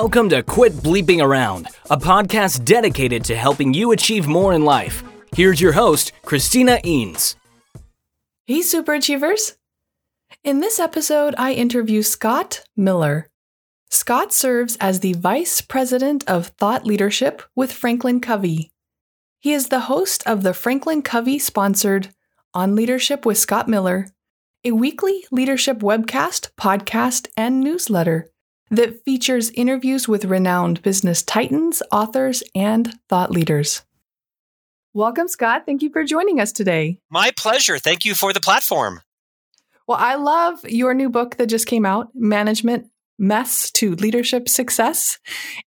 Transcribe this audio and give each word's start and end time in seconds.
Welcome 0.00 0.28
to 0.28 0.42
Quit 0.42 0.74
Bleeping 0.74 1.24
Around, 1.24 1.68
a 1.88 1.96
podcast 1.96 2.66
dedicated 2.66 3.24
to 3.24 3.34
helping 3.34 3.72
you 3.72 3.92
achieve 3.92 4.26
more 4.26 4.52
in 4.52 4.62
life. 4.62 5.02
Here's 5.34 5.58
your 5.58 5.72
host, 5.72 6.12
Christina 6.22 6.78
Eanes. 6.84 7.34
Hey, 8.44 8.60
super 8.60 8.92
achievers! 8.92 9.56
In 10.44 10.60
this 10.60 10.78
episode, 10.78 11.34
I 11.38 11.54
interview 11.54 12.02
Scott 12.02 12.62
Miller. 12.76 13.30
Scott 13.90 14.34
serves 14.34 14.76
as 14.82 15.00
the 15.00 15.14
Vice 15.14 15.62
President 15.62 16.28
of 16.28 16.48
Thought 16.58 16.84
Leadership 16.84 17.40
with 17.54 17.72
Franklin 17.72 18.20
Covey. 18.20 18.72
He 19.38 19.54
is 19.54 19.68
the 19.68 19.88
host 19.88 20.22
of 20.26 20.42
the 20.42 20.52
Franklin 20.52 21.00
Covey 21.00 21.38
sponsored 21.38 22.10
On 22.52 22.74
Leadership 22.76 23.24
with 23.24 23.38
Scott 23.38 23.66
Miller, 23.66 24.08
a 24.62 24.72
weekly 24.72 25.24
leadership 25.30 25.78
webcast, 25.78 26.50
podcast, 26.60 27.28
and 27.34 27.60
newsletter 27.60 28.30
that 28.70 29.04
features 29.04 29.50
interviews 29.50 30.08
with 30.08 30.24
renowned 30.24 30.82
business 30.82 31.22
titans, 31.22 31.82
authors, 31.92 32.42
and 32.54 32.98
thought 33.08 33.30
leaders. 33.30 33.82
Welcome, 34.92 35.28
Scott. 35.28 35.64
Thank 35.66 35.82
you 35.82 35.90
for 35.90 36.04
joining 36.04 36.40
us 36.40 36.52
today. 36.52 36.98
My 37.10 37.30
pleasure. 37.30 37.78
Thank 37.78 38.04
you 38.04 38.14
for 38.14 38.32
the 38.32 38.40
platform. 38.40 39.02
Well, 39.86 39.98
I 40.00 40.16
love 40.16 40.64
your 40.64 40.94
new 40.94 41.10
book 41.10 41.36
that 41.36 41.46
just 41.46 41.66
came 41.66 41.86
out, 41.86 42.08
Management 42.14 42.86
Mess 43.18 43.70
to 43.72 43.94
Leadership 43.94 44.48
Success. 44.48 45.18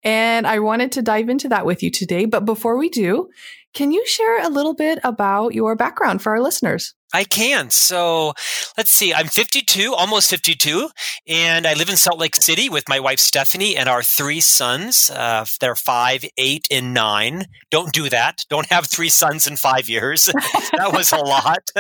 And 0.03 0.47
I 0.47 0.59
wanted 0.59 0.93
to 0.93 1.03
dive 1.03 1.29
into 1.29 1.49
that 1.51 1.67
with 1.67 1.83
you 1.83 1.91
today. 1.91 2.25
But 2.25 2.45
before 2.45 2.77
we 2.77 2.89
do, 2.89 3.29
can 3.75 3.93
you 3.93 4.05
share 4.07 4.43
a 4.43 4.49
little 4.49 4.75
bit 4.75 4.99
about 5.05 5.55
your 5.55 5.77
background 5.77 6.23
for 6.23 6.33
our 6.33 6.41
listeners? 6.41 6.95
I 7.15 7.25
can. 7.25 7.71
So 7.71 8.35
let's 8.77 8.91
see. 8.91 9.15
I'm 9.15 9.29
52, 9.29 9.95
almost 9.95 10.29
52, 10.29 10.91
and 11.27 11.67
I 11.67 11.73
live 11.73 11.89
in 11.89 11.97
Salt 11.97 12.19
Lake 12.19 12.37
City 12.37 12.69
with 12.69 12.87
my 12.87 13.01
wife 13.01 13.19
Stephanie 13.19 13.79
and 13.79 13.89
our 13.89 14.03
three 14.03 14.41
sons. 14.41 15.09
Uh, 15.09 15.47
they're 15.59 15.75
five, 15.75 16.25
eight, 16.37 16.69
and 16.71 16.93
nine. 16.93 17.47
Don't 17.71 17.95
do 17.95 18.11
that. 18.11 18.45
Don't 18.51 18.67
have 18.67 18.87
three 18.87 19.09
sons 19.09 19.47
in 19.47 19.57
five 19.57 19.89
years. 19.89 20.27
that 20.73 20.91
was 20.93 21.11
a 21.13 21.17
lot. 21.17 21.71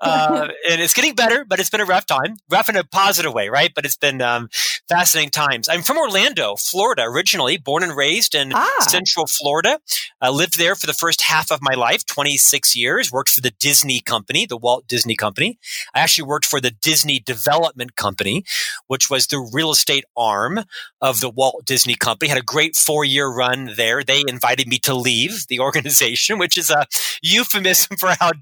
uh, 0.00 0.48
and 0.70 0.80
it's 0.80 0.94
getting 0.94 1.14
better, 1.14 1.44
but 1.44 1.60
it's 1.60 1.70
been 1.70 1.82
a 1.82 1.86
rough 1.86 2.06
time. 2.06 2.36
Rough 2.50 2.70
in 2.70 2.76
a 2.76 2.84
positive 2.84 3.34
way, 3.34 3.50
right? 3.50 3.72
But 3.74 3.84
it's 3.84 3.96
been 3.96 4.22
um, 4.22 4.48
fascinating 4.88 5.30
times. 5.30 5.68
I'm 5.68 5.82
from 5.82 5.98
Orlando, 5.98 6.56
Florida, 6.56 7.02
originally 7.02 7.58
born 7.58 7.82
and 7.82 7.94
raised 7.94 8.34
in 8.34 8.52
ah. 8.54 8.76
Central 8.80 9.26
Florida. 9.26 9.78
I 10.22 10.30
lived 10.30 10.56
there 10.56 10.74
for 10.74 10.86
the 10.86 10.94
first 10.94 11.20
half 11.22 11.52
of 11.52 11.60
my 11.60 11.74
life, 11.74 12.06
26 12.06 12.74
years. 12.74 13.12
Worked 13.12 13.30
for 13.30 13.42
the 13.42 13.50
Disney 13.50 14.00
Company 14.00 14.37
company, 14.38 14.46
the 14.46 14.56
Walt 14.56 14.86
Disney 14.86 15.16
Company. 15.16 15.58
I 15.94 16.00
actually 16.00 16.28
worked 16.28 16.46
for 16.46 16.60
the 16.60 16.70
Disney 16.70 17.18
Development 17.20 17.96
Company, 17.96 18.44
which 18.86 19.10
was 19.10 19.26
the 19.26 19.38
real 19.52 19.70
estate 19.70 20.04
arm 20.16 20.64
of 21.00 21.20
the 21.20 21.30
Walt 21.30 21.64
Disney 21.64 21.94
Company. 21.94 22.28
Had 22.28 22.38
a 22.38 22.42
great 22.42 22.76
four 22.76 23.04
year 23.04 23.28
run 23.28 23.74
there. 23.76 24.02
They 24.02 24.22
invited 24.26 24.68
me 24.68 24.78
to 24.80 24.94
leave 24.94 25.46
the 25.48 25.60
organization, 25.68 26.38
which 26.38 26.56
is 26.56 26.70
a 26.70 26.86
euphemism 27.22 27.96
for 27.96 28.14
how 28.20 28.32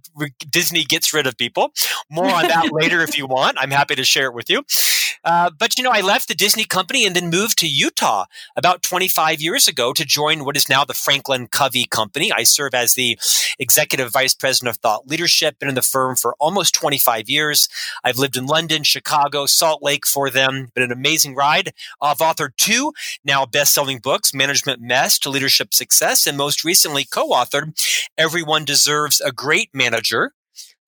Disney 0.51 0.85
gets 0.85 1.13
rid 1.15 1.27
of 1.27 1.37
people. 1.37 1.73
More 2.11 2.31
on 2.31 2.49
that 2.49 2.71
later 2.73 3.03
if 3.03 3.17
you 3.17 3.27
want. 3.27 3.57
I'm 3.59 3.71
happy 3.71 3.95
to 3.95 4.05
share 4.05 4.27
it 4.27 4.35
with 4.35 4.51
you. 4.51 4.65
Uh, 5.25 5.51
but 5.59 5.77
you 5.77 5.83
know, 5.83 5.91
I 5.93 6.01
left 6.01 6.29
the 6.29 6.35
Disney 6.35 6.65
company 6.65 7.05
and 7.05 7.17
then 7.17 7.31
moved 7.31 7.59
to 7.59 7.67
Utah 7.67 8.27
about 8.55 8.83
25 8.83 9.41
years 9.41 9.67
ago 9.67 9.93
to 9.93 10.05
join 10.05 10.45
what 10.45 10.57
is 10.57 10.69
now 10.69 10.85
the 10.85 10.95
Franklin 10.95 11.49
Covey 11.49 11.85
Company. 11.85 12.31
I 12.33 12.45
serve 12.45 12.75
as 12.75 12.95
the 12.95 13.19
executive 13.59 14.13
vice 14.13 14.35
president 14.35 14.77
of 14.77 14.81
thought 14.81 15.09
leadership, 15.09 15.59
been 15.59 15.69
in 15.69 15.75
the 15.75 15.83
firm 15.87 16.17
for 16.17 16.35
almost 16.39 16.75
25 16.75 17.29
years. 17.29 17.69
I've 18.05 18.19
lived 18.19 18.37
in 18.37 18.47
London, 18.47 18.83
Chicago, 18.83 19.47
Salt 19.47 19.83
Lake 19.83 20.07
for 20.07 20.31
them. 20.31 20.69
Been 20.75 20.85
an 20.85 20.93
amazing 20.93 21.35
ride. 21.35 21.73
I've 22.01 22.19
authored 22.19 22.57
two 22.57 22.93
now 23.25 23.47
best-selling 23.47 23.99
books, 23.99 24.35
Management 24.35 24.81
Mess 24.81 25.19
to 25.21 25.31
Leadership 25.31 25.73
Success, 25.73 26.27
and 26.27 26.37
most 26.37 26.65
recently 26.65 27.05
co-authored 27.05 27.73
Everyone 28.19 28.65
Deserves 28.65 29.21
a 29.21 29.33
Great 29.33 29.71
Manager 29.73 30.33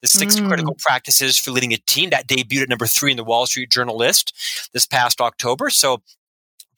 the 0.00 0.08
six 0.08 0.38
mm. 0.38 0.46
critical 0.46 0.76
practices 0.78 1.36
for 1.38 1.50
leading 1.50 1.72
a 1.72 1.78
team 1.78 2.10
that 2.10 2.28
debuted 2.28 2.62
at 2.62 2.68
number 2.68 2.86
three 2.86 3.10
in 3.10 3.16
the 3.16 3.24
Wall 3.24 3.46
Street 3.46 3.70
Journal 3.70 3.96
list 3.96 4.32
this 4.72 4.86
past 4.86 5.20
October. 5.20 5.70
So 5.70 6.02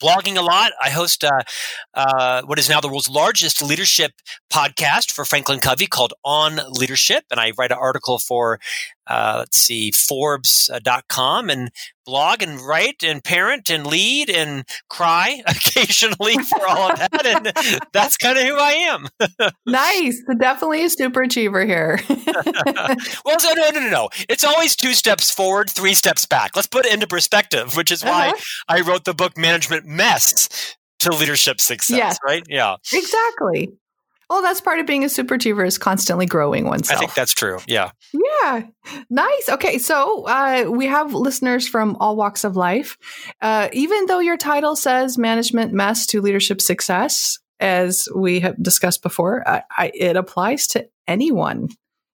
blogging 0.01 0.37
a 0.37 0.41
lot. 0.41 0.71
I 0.81 0.89
host 0.89 1.23
uh, 1.23 1.41
uh, 1.93 2.41
what 2.43 2.59
is 2.59 2.69
now 2.69 2.81
the 2.81 2.87
world's 2.87 3.09
largest 3.09 3.61
leadership 3.61 4.11
podcast 4.51 5.11
for 5.11 5.25
Franklin 5.25 5.59
Covey 5.59 5.87
called 5.87 6.13
On 6.25 6.59
Leadership. 6.69 7.23
And 7.31 7.39
I 7.39 7.51
write 7.57 7.71
an 7.71 7.77
article 7.79 8.19
for, 8.19 8.59
uh, 9.07 9.35
let's 9.39 9.57
see, 9.57 9.91
Forbes.com 9.91 11.49
and 11.49 11.71
blog 12.05 12.41
and 12.41 12.59
write 12.61 13.03
and 13.03 13.23
parent 13.23 13.69
and 13.69 13.85
lead 13.85 14.29
and 14.29 14.65
cry 14.89 15.41
occasionally 15.47 16.37
for 16.37 16.67
all 16.67 16.91
of 16.91 16.99
that. 16.99 17.25
And 17.25 17.85
that's 17.93 18.17
kind 18.17 18.37
of 18.37 18.43
who 18.43 18.55
I 18.57 18.71
am. 18.71 19.07
nice. 19.65 20.21
Definitely 20.39 20.83
a 20.83 20.89
super 20.89 21.23
achiever 21.23 21.65
here. 21.65 21.99
well, 23.25 23.39
so 23.39 23.53
no, 23.53 23.69
no, 23.71 23.79
no, 23.79 23.89
no. 23.89 24.09
It's 24.29 24.43
always 24.43 24.75
two 24.75 24.93
steps 24.93 25.31
forward, 25.31 25.69
three 25.69 25.93
steps 25.93 26.25
back. 26.25 26.55
Let's 26.55 26.67
put 26.67 26.85
it 26.85 26.93
into 26.93 27.07
perspective, 27.07 27.75
which 27.75 27.91
is 27.91 28.03
why 28.03 28.29
uh-huh. 28.29 28.41
I 28.67 28.81
wrote 28.81 29.05
the 29.05 29.13
book 29.13 29.37
Management 29.37 29.85
Mess 29.85 30.75
to 30.99 31.11
leadership 31.11 31.59
success, 31.59 31.97
yes. 31.97 32.17
right? 32.23 32.43
Yeah. 32.47 32.75
Exactly. 32.93 33.69
Well, 34.31 34.41
that's 34.41 34.61
part 34.61 34.79
of 34.79 34.85
being 34.85 35.03
a 35.03 35.09
super 35.09 35.33
achiever 35.33 35.65
is 35.65 35.77
constantly 35.77 36.25
growing 36.25 36.63
oneself. 36.63 36.97
I 36.97 36.99
think 37.01 37.13
that's 37.15 37.33
true. 37.33 37.59
Yeah. 37.67 37.91
Yeah. 38.13 38.61
Nice. 39.09 39.49
Okay. 39.49 39.77
So 39.77 40.23
uh, 40.25 40.67
we 40.69 40.85
have 40.85 41.13
listeners 41.13 41.67
from 41.67 41.97
all 41.99 42.15
walks 42.15 42.45
of 42.45 42.55
life. 42.55 42.97
Uh, 43.41 43.67
even 43.73 44.05
though 44.05 44.19
your 44.19 44.37
title 44.37 44.77
says 44.77 45.17
management 45.17 45.73
mess 45.73 46.05
to 46.07 46.21
leadership 46.21 46.61
success, 46.61 47.39
as 47.59 48.07
we 48.15 48.39
have 48.39 48.55
discussed 48.63 49.03
before, 49.03 49.45
I, 49.45 49.63
I, 49.77 49.91
it 49.93 50.15
applies 50.15 50.67
to 50.67 50.87
anyone 51.09 51.67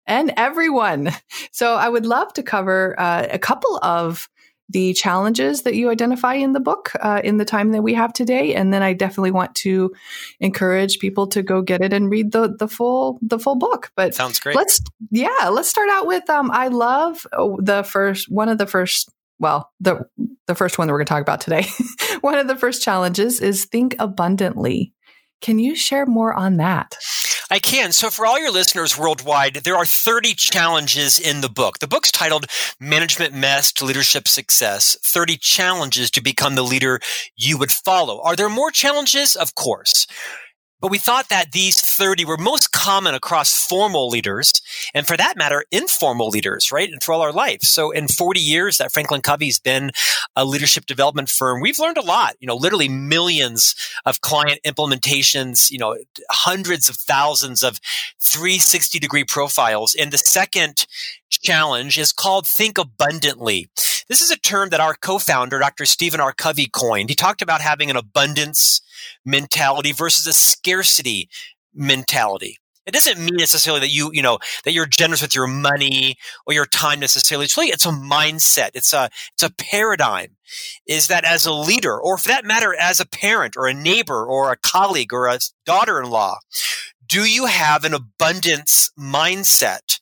and 0.06 0.32
everyone. 0.36 1.10
So 1.50 1.74
I 1.74 1.88
would 1.88 2.06
love 2.06 2.32
to 2.34 2.44
cover 2.44 2.94
uh, 2.96 3.26
a 3.28 3.40
couple 3.40 3.78
of 3.82 4.28
the 4.70 4.94
challenges 4.94 5.62
that 5.62 5.74
you 5.74 5.90
identify 5.90 6.34
in 6.34 6.52
the 6.52 6.60
book 6.60 6.92
uh, 7.00 7.20
in 7.22 7.36
the 7.36 7.44
time 7.44 7.72
that 7.72 7.82
we 7.82 7.94
have 7.94 8.12
today. 8.12 8.54
And 8.54 8.72
then 8.72 8.82
i 8.82 8.92
definitely 8.92 9.30
want 9.30 9.54
to 9.56 9.92
encourage 10.40 10.98
people 10.98 11.26
to 11.28 11.42
go 11.42 11.62
get 11.62 11.82
it 11.82 11.92
and 11.92 12.10
read 12.10 12.32
the 12.32 12.54
the 12.58 12.68
full 12.68 13.18
the 13.22 13.38
full 13.38 13.56
book. 13.56 13.90
But 13.96 14.14
sounds 14.14 14.40
great. 14.40 14.56
let's 14.56 14.80
yeah 15.10 15.48
let's 15.50 15.68
start 15.68 15.88
out 15.90 16.06
with 16.06 16.28
um 16.30 16.50
i 16.50 16.68
love 16.68 17.26
oh, 17.32 17.58
the 17.60 17.82
first 17.82 18.30
one 18.30 18.48
of 18.48 18.58
the 18.58 18.66
first 18.66 19.10
well 19.38 19.70
the 19.80 20.06
the 20.46 20.54
first 20.54 20.78
one 20.78 20.86
that 20.86 20.92
we're 20.92 20.98
going 20.98 21.06
to 21.06 21.12
talk 21.12 21.22
about 21.22 21.40
today. 21.40 21.66
One 22.20 22.38
of 22.38 22.48
the 22.48 22.56
first 22.56 22.82
challenges 22.82 23.40
is 23.40 23.64
think 23.64 23.96
abundantly 23.98 24.92
can 25.40 25.58
you 25.58 25.74
share 25.74 26.06
more 26.06 26.32
on 26.32 26.56
that 26.56 26.96
I 27.50 27.58
can. 27.58 27.92
So, 27.92 28.10
for 28.10 28.26
all 28.26 28.40
your 28.40 28.50
listeners 28.50 28.98
worldwide, 28.98 29.56
there 29.56 29.76
are 29.76 29.84
30 29.84 30.34
challenges 30.34 31.18
in 31.18 31.40
the 31.40 31.48
book. 31.48 31.78
The 31.78 31.86
book's 31.86 32.10
titled 32.10 32.46
Management 32.80 33.34
Mess 33.34 33.70
to 33.74 33.84
Leadership 33.84 34.26
Success 34.26 34.96
30 35.04 35.36
Challenges 35.36 36.10
to 36.12 36.22
Become 36.22 36.54
the 36.54 36.62
Leader 36.62 37.00
You 37.36 37.58
Would 37.58 37.70
Follow. 37.70 38.20
Are 38.22 38.34
there 38.34 38.48
more 38.48 38.70
challenges? 38.70 39.36
Of 39.36 39.54
course. 39.54 40.06
But 40.84 40.90
we 40.90 40.98
thought 40.98 41.30
that 41.30 41.52
these 41.52 41.80
30 41.80 42.26
were 42.26 42.36
most 42.36 42.72
common 42.72 43.14
across 43.14 43.66
formal 43.66 44.10
leaders, 44.10 44.52
and 44.92 45.06
for 45.06 45.16
that 45.16 45.34
matter, 45.34 45.64
informal 45.72 46.28
leaders, 46.28 46.70
right? 46.70 46.90
And 46.92 47.02
for 47.02 47.14
all 47.14 47.22
our 47.22 47.32
life. 47.32 47.62
So 47.62 47.90
in 47.90 48.06
40 48.06 48.38
years 48.38 48.76
that 48.76 48.92
Franklin 48.92 49.22
Covey's 49.22 49.58
been 49.58 49.92
a 50.36 50.44
leadership 50.44 50.84
development 50.84 51.30
firm, 51.30 51.62
we've 51.62 51.78
learned 51.78 51.96
a 51.96 52.02
lot, 52.02 52.34
you 52.38 52.46
know, 52.46 52.54
literally 52.54 52.90
millions 52.90 53.74
of 54.04 54.20
client 54.20 54.60
implementations, 54.66 55.70
you 55.70 55.78
know, 55.78 55.96
hundreds 56.30 56.90
of 56.90 56.96
thousands 56.96 57.62
of 57.62 57.80
360 58.20 58.98
degree 58.98 59.24
profiles. 59.24 59.94
And 59.94 60.12
the 60.12 60.18
second 60.18 60.84
challenge 61.30 61.96
is 61.96 62.12
called 62.12 62.46
Think 62.46 62.76
Abundantly. 62.76 63.70
This 64.10 64.20
is 64.20 64.30
a 64.30 64.36
term 64.36 64.68
that 64.68 64.80
our 64.80 64.92
co-founder, 64.92 65.58
Dr. 65.60 65.86
Stephen 65.86 66.20
R. 66.20 66.34
Covey 66.34 66.68
coined. 66.70 67.08
He 67.08 67.16
talked 67.16 67.40
about 67.40 67.62
having 67.62 67.88
an 67.88 67.96
abundance 67.96 68.82
mentality 69.24 69.92
versus 69.92 70.26
a 70.26 70.32
scarcity 70.32 71.28
mentality. 71.74 72.58
It 72.86 72.92
doesn't 72.92 73.18
mean 73.18 73.36
necessarily 73.38 73.80
that 73.80 73.92
you, 73.92 74.10
you 74.12 74.20
know, 74.20 74.38
that 74.64 74.72
you're 74.72 74.84
generous 74.84 75.22
with 75.22 75.34
your 75.34 75.46
money 75.46 76.16
or 76.46 76.52
your 76.52 76.66
time 76.66 77.00
necessarily. 77.00 77.46
It's 77.46 77.56
really, 77.56 77.70
it's 77.70 77.86
a 77.86 77.90
mindset. 77.90 78.72
It's 78.74 78.92
a, 78.92 79.08
it's 79.32 79.42
a 79.42 79.50
paradigm. 79.50 80.36
Is 80.86 81.06
that 81.08 81.24
as 81.24 81.46
a 81.46 81.52
leader, 81.52 81.98
or 81.98 82.18
for 82.18 82.28
that 82.28 82.44
matter, 82.44 82.74
as 82.78 83.00
a 83.00 83.06
parent 83.06 83.56
or 83.56 83.66
a 83.66 83.72
neighbor 83.74 84.26
or 84.26 84.52
a 84.52 84.58
colleague 84.58 85.14
or 85.14 85.28
a 85.28 85.38
daughter-in-law, 85.64 86.36
do 87.06 87.22
you 87.24 87.46
have 87.46 87.84
an 87.84 87.94
abundance 87.94 88.90
mindset? 88.98 90.00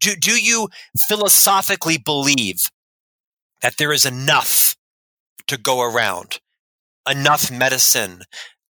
Do, 0.00 0.14
do 0.16 0.32
you 0.40 0.68
philosophically 0.96 1.98
believe 1.98 2.70
that 3.60 3.76
there 3.76 3.92
is 3.92 4.06
enough 4.06 4.76
to 5.46 5.58
go 5.58 5.82
around? 5.82 6.40
Enough 7.08 7.50
medicine, 7.50 8.22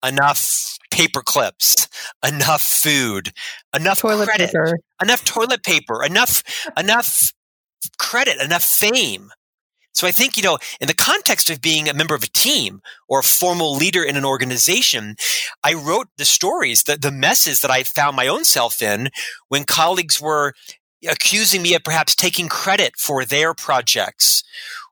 enough 0.04 0.78
paper 0.90 1.22
clips, 1.22 1.88
enough 2.26 2.62
food, 2.62 3.32
enough 3.74 4.00
toilet 4.00 4.26
credit, 4.26 4.46
paper. 4.46 4.78
enough 5.02 5.24
toilet 5.24 5.62
paper, 5.62 6.04
enough 6.04 6.42
enough 6.78 7.32
credit, 7.98 8.40
enough 8.40 8.62
fame. 8.62 9.30
So 9.92 10.08
I 10.08 10.10
think, 10.10 10.36
you 10.36 10.42
know, 10.42 10.58
in 10.80 10.88
the 10.88 10.94
context 10.94 11.48
of 11.50 11.60
being 11.60 11.88
a 11.88 11.94
member 11.94 12.16
of 12.16 12.24
a 12.24 12.28
team 12.28 12.80
or 13.08 13.20
a 13.20 13.24
formal 13.24 13.76
leader 13.76 14.02
in 14.02 14.16
an 14.16 14.24
organization, 14.24 15.14
I 15.62 15.74
wrote 15.74 16.08
the 16.18 16.24
stories, 16.24 16.82
the, 16.82 16.96
the 16.96 17.12
messes 17.12 17.60
that 17.60 17.70
I 17.70 17.84
found 17.84 18.16
my 18.16 18.26
own 18.26 18.44
self 18.44 18.82
in 18.82 19.10
when 19.48 19.64
colleagues 19.64 20.20
were 20.20 20.52
accusing 21.08 21.62
me 21.62 21.74
of 21.74 21.84
perhaps 21.84 22.16
taking 22.16 22.48
credit 22.48 22.94
for 22.96 23.24
their 23.24 23.54
projects 23.54 24.42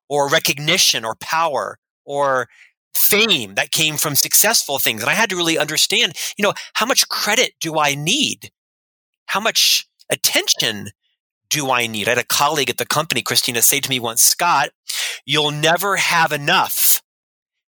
or 0.09 0.29
recognition 0.29 1.05
or 1.05 1.17
power 1.17 1.79
or 2.05 2.49
fame 2.95 3.55
that 3.55 3.71
came 3.71 3.97
from 3.97 4.15
successful 4.15 4.79
things. 4.79 5.03
And 5.03 5.11
I 5.11 5.15
had 5.15 5.31
to 5.31 5.37
really 5.37 5.59
understand, 5.59 6.15
you 6.37 6.43
know, 6.43 6.55
how 6.75 6.87
much 6.87 7.09
credit 7.09 7.53
do 7.61 7.79
I 7.79 7.95
need? 7.95 8.51
How 9.27 9.41
much 9.41 9.87
attention 10.11 10.91
do 11.49 11.71
I 11.71 11.87
need? 11.87 12.07
I 12.07 12.13
had 12.13 12.19
a 12.19 12.25
colleague 12.25 12.71
at 12.71 12.79
the 12.79 12.87
company, 12.87 13.23
Christina, 13.23 13.63
say 13.63 13.81
to 13.81 13.91
me 13.91 14.01
once, 14.01 14.23
Scott, 14.23 14.71
you'll 15.25 15.51
never 15.51 15.97
have 15.97 16.33
enough 16.33 17.03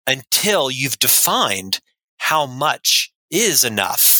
until 0.06 0.70
you've 0.70 0.98
defined 0.98 1.80
how 2.18 2.46
much 2.46 3.12
is 3.30 3.64
enough. 3.64 4.17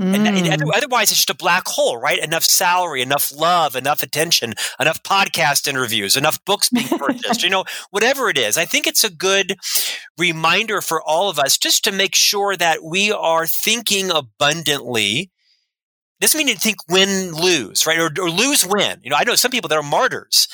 Mm. 0.00 0.14
And, 0.14 0.46
and, 0.46 0.62
hmm. 0.62 0.70
otherwise, 0.72 1.10
it's 1.10 1.18
just 1.18 1.30
a 1.30 1.34
black 1.34 1.66
hole, 1.66 1.96
right? 1.96 2.22
Enough 2.22 2.44
salary, 2.44 3.02
enough 3.02 3.32
love, 3.34 3.74
enough 3.74 4.02
attention, 4.02 4.54
enough 4.78 5.02
podcast 5.02 5.66
interviews, 5.66 6.16
enough 6.16 6.44
books 6.44 6.68
being 6.68 6.86
purchased, 6.86 7.42
you 7.42 7.50
know, 7.50 7.64
whatever 7.90 8.28
it 8.28 8.38
is. 8.38 8.56
I 8.56 8.64
think 8.64 8.86
it's 8.86 9.02
a 9.02 9.10
good 9.10 9.56
reminder 10.16 10.80
for 10.80 11.02
all 11.02 11.28
of 11.28 11.38
us 11.40 11.58
just 11.58 11.82
to 11.84 11.92
make 11.92 12.14
sure 12.14 12.56
that 12.56 12.84
we 12.84 13.10
are 13.10 13.46
thinking 13.46 14.10
abundantly. 14.10 15.32
Doesn't 16.20 16.38
mean 16.38 16.54
to 16.54 16.60
think 16.60 16.76
win, 16.88 17.32
lose, 17.32 17.84
right? 17.84 17.98
Or, 17.98 18.10
or 18.20 18.30
lose, 18.30 18.64
win. 18.64 19.00
You 19.02 19.10
know, 19.10 19.16
I 19.18 19.24
know 19.24 19.34
some 19.34 19.50
people 19.50 19.68
that 19.68 19.78
are 19.78 19.82
martyrs 19.82 20.46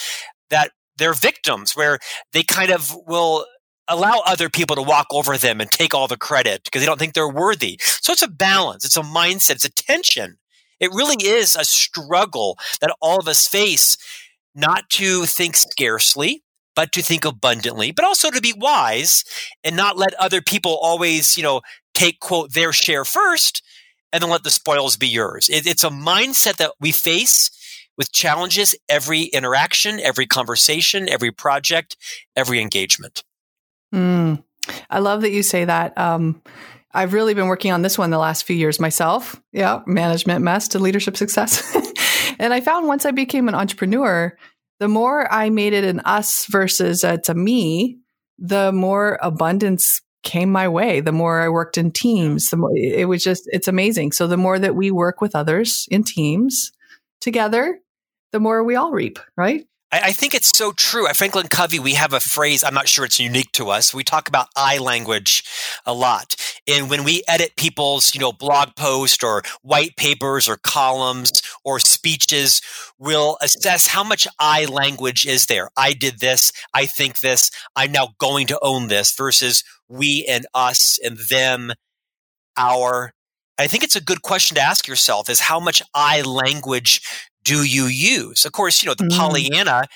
that 0.49 0.73
they're 0.97 1.15
victims 1.15 1.77
where 1.77 1.99
they 2.33 2.45
kind 2.45 2.71
of 2.71 2.97
will 3.07 3.45
allow 3.89 4.23
other 4.27 4.49
people 4.49 4.77
to 4.77 4.83
walk 4.83 5.07
over 5.13 5.37
them 5.37 5.61
and 5.61 5.71
take 5.71 5.95
all 5.95 6.09
the 6.09 6.17
credit 6.17 6.65
because 6.65 6.81
they 6.81 6.87
don't 6.87 6.99
think 6.99 7.15
they're 7.15 7.29
worthy. 7.29 7.79
So 7.81 8.13
it's 8.13 8.23
a 8.23 8.29
balance, 8.29 8.85
it's 8.85 8.97
a 8.97 9.03
mindset, 9.03 9.57
it's 9.57 9.65
a 9.65 9.73
tension. 9.73 10.39
It 10.81 10.91
really 10.91 11.25
is 11.25 11.57
a 11.57 11.65
struggle 11.65 12.59
that 12.81 12.95
all 13.01 13.19
of 13.19 13.29
us 13.29 13.47
face 13.47 13.97
not 14.55 14.89
to 14.91 15.25
think 15.25 15.57
scarcely, 15.57 16.43
but 16.75 16.93
to 16.93 17.03
think 17.03 17.25
abundantly, 17.25 17.93
but 17.93 18.05
also 18.05 18.31
to 18.31 18.41
be 18.41 18.53
wise 18.57 19.25
and 19.63 19.77
not 19.77 19.97
let 19.97 20.15
other 20.15 20.43
people 20.43 20.77
always, 20.83 21.37
you 21.37 21.43
know, 21.43 21.61
take 21.95 22.21
quote 22.21 22.53
their 22.53 22.73
share 22.73 23.05
first 23.05 23.63
and 24.13 24.23
then 24.23 24.31
let 24.31 24.43
the 24.43 24.51
spoils 24.51 24.97
be 24.97 25.09
yours. 25.09 25.49
It, 25.49 25.67
it's 25.67 25.85
a 25.85 25.91
mindset 25.91 26.57
that 26.57 26.73
we 26.81 26.93
face 26.93 27.51
with 27.97 28.13
challenges 28.13 28.75
every 28.89 29.23
interaction, 29.23 30.01
every 30.01 30.27
conversation, 30.27 31.09
every 31.09 31.31
project, 31.31 31.97
every 32.37 32.61
engagement. 32.61 33.23
Mm, 33.95 34.43
I 34.91 34.99
love 34.99 35.23
that 35.23 35.31
you 35.31 35.43
say 35.43 35.65
that. 35.65 35.97
Um, 35.97 36.43
I've 36.93 37.13
really 37.13 37.35
been 37.35 37.49
working 37.49 37.73
on 37.73 37.83
this 37.83 37.99
one 37.99 38.11
the 38.11 38.19
last 38.19 38.45
few 38.45 38.57
years 38.57 38.79
myself. 38.79 39.41
Yeah, 39.53 39.81
management 39.87 40.43
mess 40.45 40.69
to 40.69 40.79
leadership 40.79 41.17
success. 41.17 41.75
and 42.39 42.53
I 42.53 42.61
found 42.61 42.87
once 42.87 43.05
I 43.05 43.11
became 43.11 43.49
an 43.49 43.55
entrepreneur, 43.55 44.37
the 44.81 44.89
more 44.89 45.33
I 45.33 45.51
made 45.51 45.73
it 45.73 45.85
an 45.85 46.01
us 46.01 46.47
versus 46.47 47.05
it's 47.05 47.29
a 47.29 47.35
me, 47.35 47.99
the 48.39 48.73
more 48.73 49.19
abundance 49.23 50.01
came 50.23 50.51
my 50.51 50.69
way. 50.69 51.01
The 51.01 51.13
more 51.13 51.41
I 51.41 51.49
worked 51.49 51.79
in 51.79 51.91
teams, 51.91 52.51
the 52.51 52.57
more 52.57 52.71
it 52.75 53.09
was 53.09 53.23
just, 53.23 53.43
it's 53.47 53.69
amazing. 53.69 54.13
So 54.13 54.27
the 54.27 54.37
more 54.37 54.59
that 54.59 54.75
we 54.75 54.91
work 54.91 55.21
with 55.21 55.37
others 55.37 55.87
in 55.91 56.03
teams 56.03 56.73
together, 57.21 57.79
the 58.33 58.41
more 58.41 58.65
we 58.65 58.77
all 58.77 58.91
reap, 58.91 59.19
right? 59.37 59.67
I, 60.03 60.13
think 60.13 60.35
it's 60.35 60.57
so 60.57 60.73
true. 60.73 61.07
At 61.07 61.17
Franklin 61.17 61.49
Covey, 61.49 61.79
we 61.79 61.95
have 61.95 62.13
a 62.13 62.21
phrase, 62.21 62.65
I'm 62.65 62.75
not 62.75 62.89
sure 62.89 63.05
it's 63.05 63.21
unique 63.21 63.53
to 63.53 63.69
us. 63.69 63.95
We 63.95 64.03
talk 64.03 64.29
about 64.29 64.49
I 64.57 64.79
language 64.79 65.45
a 65.87 65.93
lot. 65.93 66.35
And 66.67 66.91
when 66.91 67.05
we 67.05 67.23
edit 67.29 67.57
people's, 67.57 68.15
you 68.15 68.21
know, 68.21 68.33
blog 68.33 68.77
post 68.77 69.23
or 69.23 69.43
white 69.63 69.97
papers 69.97 70.49
or 70.49 70.57
columns 70.57 71.43
or 71.65 71.79
speeches, 71.79 72.61
we'll 72.99 73.37
assess 73.41 73.89
how 73.89 74.03
much 74.03 74.27
I 74.39 74.65
language 74.65 75.27
is 75.27 75.47
there. 75.47 75.71
I 75.77 75.93
did 75.93 76.21
this. 76.21 76.53
I 76.73 76.87
think 76.87 77.21
this. 77.21 77.51
I'm 77.77 77.93
now 77.93 78.09
going 78.19 78.47
to 78.49 78.59
own 78.63 78.89
this 78.89 79.15
versus 79.15 79.63
we 79.89 80.25
and 80.29 80.47
us 80.55 80.99
and 81.05 81.19
them, 81.31 81.73
our. 82.57 83.13
I 83.57 83.69
think 83.69 83.85
it's 83.85 83.95
a 83.95 84.03
good 84.03 84.23
question 84.23 84.57
to 84.57 84.61
ask 84.61 84.89
yourself 84.89 85.29
is 85.29 85.41
how 85.41 85.61
much 85.61 85.81
I 85.95 86.23
language 86.23 87.01
do 87.45 87.63
you 87.65 87.85
use? 87.85 88.45
Of 88.45 88.53
course, 88.53 88.83
you 88.83 88.89
know, 88.89 88.95
the 88.95 89.05
mm. 89.05 89.17
Pollyanna 89.17 89.87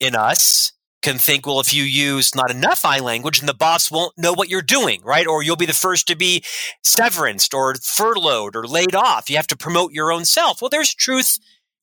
in 0.00 0.14
us 0.14 0.72
can 1.02 1.18
think, 1.18 1.46
well, 1.46 1.60
if 1.60 1.72
you 1.72 1.84
use 1.84 2.34
not 2.34 2.50
enough 2.50 2.84
I 2.84 2.98
language, 2.98 3.38
and 3.38 3.48
the 3.48 3.54
boss 3.54 3.90
won't 3.90 4.18
know 4.18 4.32
what 4.32 4.48
you're 4.48 4.62
doing, 4.62 5.02
right? 5.04 5.26
Or 5.26 5.42
you'll 5.42 5.56
be 5.56 5.66
the 5.66 5.72
first 5.72 6.08
to 6.08 6.16
be 6.16 6.42
severanced 6.84 7.54
or 7.54 7.74
furloughed 7.76 8.56
or 8.56 8.66
laid 8.66 8.94
off. 8.94 9.30
You 9.30 9.36
have 9.36 9.46
to 9.48 9.56
promote 9.56 9.92
your 9.92 10.10
own 10.10 10.24
self. 10.24 10.60
Well, 10.60 10.68
there's 10.68 10.94
truth 10.94 11.38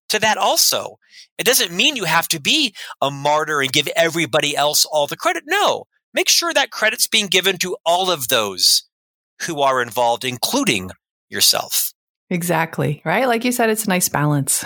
to 0.09 0.19
that 0.19 0.37
also. 0.37 0.97
It 1.37 1.45
doesn't 1.45 1.71
mean 1.71 1.95
you 1.95 2.03
have 2.03 2.27
to 2.29 2.41
be 2.41 2.75
a 3.01 3.09
martyr 3.09 3.61
and 3.61 3.71
give 3.71 3.87
everybody 3.95 4.55
else 4.55 4.85
all 4.85 5.07
the 5.07 5.15
credit. 5.15 5.43
No, 5.47 5.85
make 6.13 6.29
sure 6.29 6.53
that 6.53 6.71
credit's 6.71 7.07
being 7.07 7.27
given 7.27 7.57
to 7.59 7.77
all 7.85 8.11
of 8.11 8.27
those 8.27 8.83
who 9.43 9.61
are 9.61 9.81
involved, 9.81 10.25
including 10.25 10.91
yourself. 11.29 11.93
Exactly. 12.33 13.01
Right. 13.05 13.27
Like 13.27 13.45
you 13.45 13.51
said, 13.51 13.69
it's 13.69 13.85
a 13.85 13.89
nice 13.89 14.09
balance. 14.09 14.65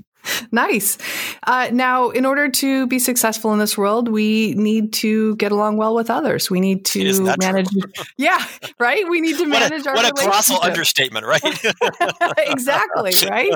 nice. 0.52 0.96
Uh, 1.42 1.68
now, 1.70 2.08
in 2.08 2.24
order 2.24 2.48
to 2.48 2.86
be 2.86 2.98
successful 2.98 3.52
in 3.52 3.58
this 3.58 3.76
world, 3.76 4.08
we 4.08 4.54
need 4.54 4.94
to 4.94 5.36
get 5.36 5.52
along 5.52 5.76
well 5.76 5.94
with 5.94 6.08
others. 6.08 6.50
We 6.50 6.60
need 6.60 6.86
to 6.86 7.36
manage. 7.38 7.68
yeah, 8.16 8.42
right. 8.80 9.06
We 9.08 9.20
need 9.20 9.36
to 9.36 9.46
manage 9.46 9.84
what 9.84 9.86
a, 9.86 9.90
our. 9.90 9.94
What 9.96 10.06
a 10.06 10.12
colossal 10.12 10.62
understatement, 10.62 11.26
right? 11.26 11.42
exactly. 12.38 13.12
Right. 13.28 13.52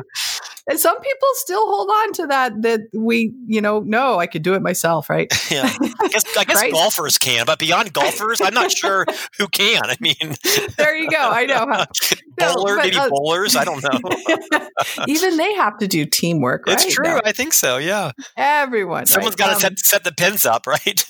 And 0.68 0.78
some 0.78 1.00
people 1.00 1.28
still 1.34 1.66
hold 1.66 1.88
on 1.88 2.12
to 2.14 2.26
that. 2.26 2.62
That 2.62 2.80
we, 2.92 3.32
you 3.46 3.60
know, 3.60 3.80
no, 3.80 4.18
I 4.18 4.26
could 4.26 4.42
do 4.42 4.54
it 4.54 4.62
myself, 4.62 5.08
right? 5.08 5.32
Yeah. 5.48 5.72
I 6.00 6.08
guess, 6.08 6.24
I 6.36 6.44
guess 6.44 6.56
right? 6.60 6.72
golfers 6.72 7.16
can, 7.16 7.46
but 7.46 7.58
beyond 7.58 7.92
golfers, 7.94 8.42
I'm 8.42 8.52
not 8.52 8.70
sure 8.70 9.06
who 9.38 9.48
can. 9.48 9.80
I 9.82 9.96
mean, 9.98 10.34
there 10.76 10.94
you 10.94 11.08
go. 11.10 11.16
I 11.18 11.46
know. 11.46 11.66
Huh? 11.66 11.86
Bowler, 12.36 12.76
no, 12.76 12.82
maybe 12.82 12.96
uh, 12.96 13.08
bowlers. 13.08 13.56
I 13.56 13.64
don't 13.64 13.82
know. 13.82 14.68
even 15.08 15.38
they 15.38 15.54
have 15.54 15.78
to 15.78 15.88
do 15.88 16.04
teamwork. 16.04 16.66
Right? 16.66 16.74
It's 16.74 16.94
true. 16.94 17.06
No. 17.06 17.20
I 17.24 17.32
think 17.32 17.54
so. 17.54 17.78
Yeah. 17.78 18.12
Everyone. 18.36 19.06
Someone's 19.06 19.32
right? 19.32 19.38
got 19.38 19.60
to 19.60 19.66
um, 19.66 19.76
set, 19.76 19.78
set 19.78 20.04
the 20.04 20.12
pins 20.12 20.44
up, 20.44 20.66
right? 20.66 21.04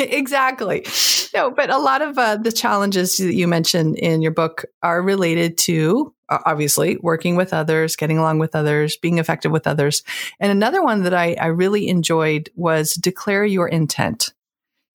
exactly. 0.00 0.84
No, 1.32 1.50
but 1.50 1.70
a 1.70 1.78
lot 1.78 2.02
of 2.02 2.18
uh, 2.18 2.36
the 2.36 2.52
challenges 2.52 3.16
that 3.18 3.34
you 3.34 3.46
mentioned 3.46 3.98
in 3.98 4.20
your 4.20 4.32
book 4.32 4.64
are 4.82 5.00
related 5.00 5.58
to 5.58 6.12
obviously 6.44 6.96
working 7.00 7.36
with 7.36 7.52
others, 7.52 7.96
getting 7.96 8.18
along 8.18 8.38
with 8.38 8.54
others, 8.54 8.96
being 8.96 9.18
effective 9.18 9.52
with 9.52 9.66
others. 9.66 10.02
And 10.40 10.50
another 10.50 10.82
one 10.82 11.02
that 11.02 11.14
I, 11.14 11.34
I 11.40 11.46
really 11.46 11.88
enjoyed 11.88 12.50
was 12.54 12.92
declare 12.92 13.44
your 13.44 13.68
intent. 13.68 14.32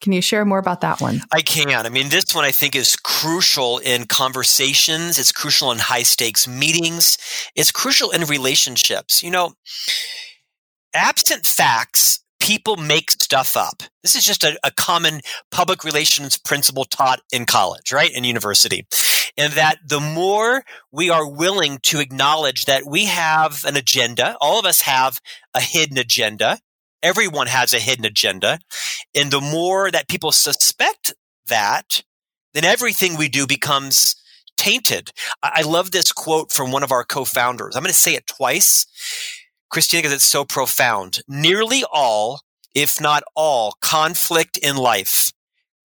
Can 0.02 0.14
you 0.14 0.22
share 0.22 0.46
more 0.46 0.60
about 0.60 0.82
that 0.82 1.02
one? 1.02 1.22
I 1.32 1.42
can. 1.42 1.70
I 1.70 1.90
mean, 1.90 2.08
this 2.08 2.34
one 2.34 2.46
I 2.46 2.52
think 2.52 2.74
is 2.76 2.96
crucial 2.96 3.80
in 3.80 4.06
conversations. 4.06 5.20
It's 5.20 5.34
crucial 5.34 5.72
in 5.74 5.78
high 5.78 6.04
stakes 6.04 6.48
meetings. 6.48 7.18
It's 7.54 7.72
crucial 7.72 8.12
in 8.12 8.24
relationships. 8.24 9.22
You 9.22 9.32
know, 9.32 9.54
absent 10.94 11.46
facts, 11.46 12.24
people 12.40 12.78
make 12.78 13.12
stuff 13.12 13.58
up. 13.58 13.84
This 14.02 14.16
is 14.16 14.24
just 14.24 14.44
a, 14.44 14.58
a 14.64 14.72
common 14.72 15.22
public 15.52 15.84
relations 15.84 16.38
principle 16.38 16.86
taught 16.86 17.22
in 17.32 17.46
college, 17.46 17.92
right? 17.92 18.12
In 18.12 18.24
university. 18.24 18.86
And 19.38 19.54
that 19.54 19.78
the 19.86 20.00
more 20.00 20.64
we 20.92 21.10
are 21.10 21.30
willing 21.30 21.80
to 21.84 22.00
acknowledge 22.00 22.66
that 22.66 22.86
we 22.86 23.06
have 23.06 23.64
an 23.66 23.78
agenda, 23.78 24.38
all 24.42 24.60
of 24.60 24.66
us 24.66 24.82
have 24.82 25.22
a 25.54 25.62
hidden 25.62 25.98
agenda 25.98 26.60
Everyone 27.02 27.48
has 27.48 27.74
a 27.74 27.80
hidden 27.80 28.06
agenda. 28.06 28.60
And 29.16 29.32
the 29.32 29.42
more 29.42 29.90
that 29.92 30.10
people 30.10 30.32
suspect 30.32 31.14
that, 31.48 32.04
then 32.54 32.66
everything 32.66 33.16
we 33.16 33.30
do 33.30 33.48
becomes 33.48 34.16
tainted. 34.58 35.12
I, 35.42 35.62
love 35.62 35.92
this 35.92 36.12
quote 36.12 36.52
from 36.52 36.72
one 36.72 36.84
of 36.84 36.92
our 36.92 37.06
co-founders. 37.06 37.76
I'm 37.76 37.84
going 37.84 37.94
to 37.94 37.98
say 37.98 38.16
it 38.16 38.28
twice, 38.28 38.86
Christina, 39.70 40.02
because 40.02 40.14
it's 40.14 40.24
so 40.24 40.46
profound. 40.46 41.22
Nearly 41.28 41.84
all, 41.92 42.42
if 42.76 43.02
not 43.02 43.24
all, 43.36 43.74
conflict 43.82 44.58
in 44.58 44.78
life 44.78 45.32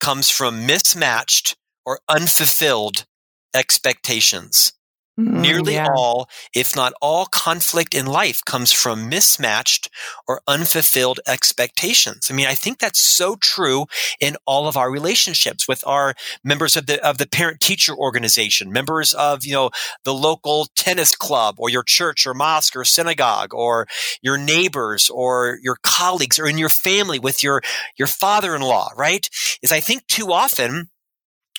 comes 0.00 0.31
from 0.31 0.67
mismatched 0.67 1.57
or 1.87 2.00
unfulfilled 2.09 3.07
expectations. 3.55 4.74
Mm, 5.18 5.40
Nearly 5.40 5.75
yeah. 5.75 5.87
all, 5.87 6.28
if 6.54 6.75
not 6.75 6.92
all, 7.00 7.26
conflict 7.26 7.94
in 7.94 8.06
life 8.06 8.44
comes 8.44 8.73
from 8.73 9.09
mismatched 9.09 9.88
or 10.26 10.40
unfulfilled 10.49 11.21
expectations. 11.26 12.28
I 12.30 12.35
mean, 12.35 12.47
I 12.47 12.54
think 12.54 12.78
that's 12.78 12.99
so 12.99 13.37
true 13.37 13.87
in 14.21 14.37
all 14.44 14.66
of 14.66 14.76
our 14.76 14.90
relationships 14.90 15.68
with 15.68 15.85
our 15.87 16.14
members 16.42 16.76
of 16.76 16.87
the 16.87 17.04
of 17.06 17.18
the 17.18 17.26
parent 17.28 17.61
teacher 17.61 17.94
organization, 17.94 18.73
members 18.73 19.12
of 19.12 19.44
you 19.44 19.52
know 19.52 19.71
the 20.04 20.14
local 20.14 20.66
tennis 20.75 21.14
club, 21.14 21.56
or 21.59 21.68
your 21.71 21.85
church, 21.85 22.26
or 22.26 22.35
mosque, 22.35 22.75
or 22.76 22.85
synagogue, 22.85 23.54
or 23.54 23.87
your 24.21 24.37
neighbors, 24.37 25.09
or 25.11 25.59
your 25.62 25.76
colleagues, 25.83 26.38
or 26.38 26.47
in 26.49 26.59
your 26.59 26.68
family 26.68 27.18
with 27.21 27.42
your 27.42 27.62
your 27.97 28.09
father 28.09 28.54
in 28.54 28.62
law. 28.62 28.88
Right? 28.97 29.28
Is 29.62 29.71
I 29.73 29.80
think 29.80 30.06
too 30.09 30.33
often 30.33 30.88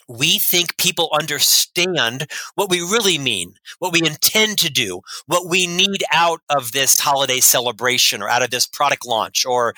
we 0.07 0.37
think 0.37 0.77
people 0.77 1.09
understand 1.17 2.27
what 2.55 2.69
we 2.69 2.79
really 2.79 3.17
mean, 3.17 3.55
what 3.79 3.91
we 3.91 4.01
intend 4.05 4.57
to 4.59 4.71
do, 4.71 5.01
what 5.25 5.49
we 5.49 5.67
need 5.67 6.03
out 6.13 6.41
of 6.49 6.71
this 6.71 6.99
holiday 6.99 7.39
celebration 7.39 8.21
or 8.21 8.29
out 8.29 8.43
of 8.43 8.51
this 8.51 8.67
product 8.67 9.05
launch 9.05 9.45
or 9.45 9.73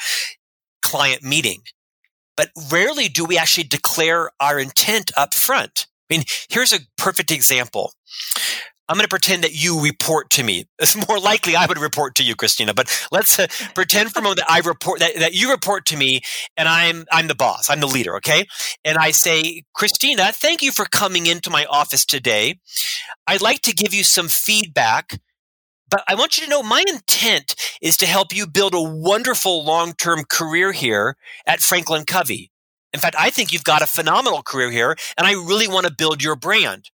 client 0.81 1.23
meeting. 1.23 1.61
But 2.35 2.49
rarely 2.71 3.07
do 3.07 3.25
we 3.25 3.37
actually 3.37 3.63
declare 3.63 4.29
our 4.39 4.59
intent 4.59 5.11
up 5.17 5.33
front. 5.33 5.87
I 6.09 6.15
mean, 6.15 6.23
here's 6.49 6.71
a 6.71 6.79
perfect 6.97 7.31
example. 7.31 7.93
I'm 8.89 8.95
going 8.95 9.03
to 9.03 9.09
pretend 9.09 9.43
that 9.43 9.53
you 9.53 9.81
report 9.81 10.29
to 10.31 10.43
me. 10.43 10.65
It's 10.79 11.07
more 11.07 11.19
likely 11.19 11.55
I 11.55 11.65
would 11.65 11.79
report 11.79 12.15
to 12.15 12.23
you, 12.23 12.35
Christina. 12.35 12.73
But 12.73 12.87
let's 13.11 13.39
uh, 13.39 13.47
pretend 13.75 14.11
for 14.11 14.19
a 14.19 14.21
moment 14.21 14.39
that 14.39 14.49
I 14.49 14.59
report 14.59 14.99
that, 14.99 15.15
that 15.15 15.33
you 15.33 15.51
report 15.51 15.85
to 15.87 15.97
me, 15.97 16.21
and 16.55 16.69
I'm 16.69 17.05
I'm 17.11 17.27
the 17.27 17.35
boss. 17.35 17.69
I'm 17.69 17.79
the 17.79 17.87
leader. 17.87 18.15
Okay, 18.17 18.45
and 18.85 18.97
I 18.97 19.11
say, 19.11 19.63
Christina, 19.73 20.31
thank 20.31 20.61
you 20.61 20.71
for 20.71 20.85
coming 20.85 21.25
into 21.25 21.49
my 21.49 21.65
office 21.65 22.05
today. 22.05 22.59
I'd 23.25 23.41
like 23.41 23.61
to 23.61 23.73
give 23.73 23.93
you 23.93 24.03
some 24.03 24.29
feedback. 24.29 25.19
But 25.89 26.03
I 26.07 26.15
want 26.15 26.37
you 26.37 26.43
to 26.43 26.49
know 26.49 26.63
my 26.63 26.83
intent 26.87 27.55
is 27.81 27.95
to 27.97 28.05
help 28.05 28.35
you 28.35 28.45
build 28.45 28.73
a 28.73 28.81
wonderful 28.81 29.63
long 29.63 29.93
term 29.93 30.25
career 30.29 30.71
here 30.73 31.15
at 31.45 31.61
Franklin 31.61 32.05
Covey. 32.05 32.51
In 32.93 32.99
fact, 32.99 33.15
I 33.17 33.29
think 33.29 33.51
you've 33.53 33.63
got 33.63 33.81
a 33.81 33.87
phenomenal 33.87 34.41
career 34.41 34.71
here, 34.71 34.95
and 35.17 35.27
I 35.27 35.33
really 35.33 35.67
want 35.67 35.85
to 35.85 35.93
build 35.93 36.23
your 36.23 36.35
brand. 36.35 36.89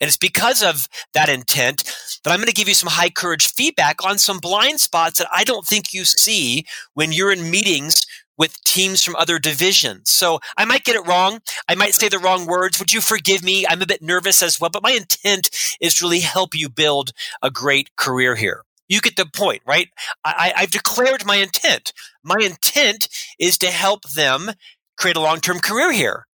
And 0.00 0.08
it's 0.08 0.16
because 0.16 0.62
of 0.62 0.88
that 1.14 1.28
intent 1.28 1.84
that 2.24 2.30
I'm 2.30 2.38
going 2.38 2.46
to 2.46 2.52
give 2.52 2.68
you 2.68 2.74
some 2.74 2.90
high 2.90 3.10
courage 3.10 3.48
feedback 3.48 4.04
on 4.04 4.18
some 4.18 4.38
blind 4.38 4.80
spots 4.80 5.18
that 5.18 5.28
I 5.32 5.44
don't 5.44 5.66
think 5.66 5.92
you 5.92 6.04
see 6.04 6.64
when 6.94 7.12
you're 7.12 7.32
in 7.32 7.50
meetings 7.50 8.04
with 8.38 8.62
teams 8.64 9.02
from 9.02 9.16
other 9.16 9.38
divisions. 9.38 10.10
So 10.10 10.38
I 10.56 10.64
might 10.64 10.84
get 10.84 10.94
it 10.94 11.06
wrong. 11.06 11.40
I 11.68 11.74
might 11.74 11.94
say 11.94 12.08
the 12.08 12.20
wrong 12.20 12.46
words. 12.46 12.78
Would 12.78 12.92
you 12.92 13.00
forgive 13.00 13.42
me? 13.42 13.66
I'm 13.68 13.82
a 13.82 13.86
bit 13.86 14.00
nervous 14.00 14.42
as 14.42 14.60
well, 14.60 14.70
but 14.70 14.82
my 14.82 14.92
intent 14.92 15.50
is 15.80 16.00
really 16.00 16.20
help 16.20 16.54
you 16.54 16.68
build 16.68 17.10
a 17.42 17.50
great 17.50 17.94
career 17.96 18.36
here. 18.36 18.62
You 18.88 19.00
get 19.00 19.16
the 19.16 19.26
point, 19.26 19.62
right? 19.66 19.88
I, 20.24 20.52
I've 20.56 20.70
declared 20.70 21.26
my 21.26 21.36
intent. 21.36 21.92
My 22.22 22.36
intent 22.40 23.08
is 23.38 23.58
to 23.58 23.66
help 23.66 24.02
them 24.02 24.52
create 24.96 25.16
a 25.16 25.20
long 25.20 25.40
term 25.40 25.58
career 25.58 25.92
here. 25.92 26.27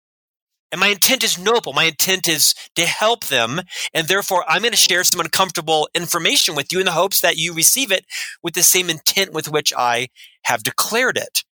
And 0.74 0.80
my 0.80 0.88
intent 0.88 1.24
is 1.24 1.38
noble. 1.38 1.72
My 1.72 1.84
intent 1.84 2.27
is 2.27 2.56
to 2.75 2.88
help 2.88 3.25
them. 3.25 3.62
And 3.94 4.08
therefore, 4.08 4.44
I'm 4.48 4.63
going 4.63 4.72
to 4.72 4.77
share 4.77 5.03
some 5.03 5.20
uncomfortable 5.20 5.88
information 5.94 6.56
with 6.56 6.74
you 6.74 6.80
in 6.80 6.88
the 6.88 6.94
hopes 6.94 7.22
that 7.22 7.38
you 7.38 7.53
receive 7.53 7.92
it 7.92 8.08
with 8.42 8.56
the 8.56 8.63
same 8.63 8.89
intent 8.89 9.34
with 9.34 9.48
which 9.48 9.72
I 9.77 10.08
have 10.46 10.63
declared 10.63 11.15
it. 11.15 11.44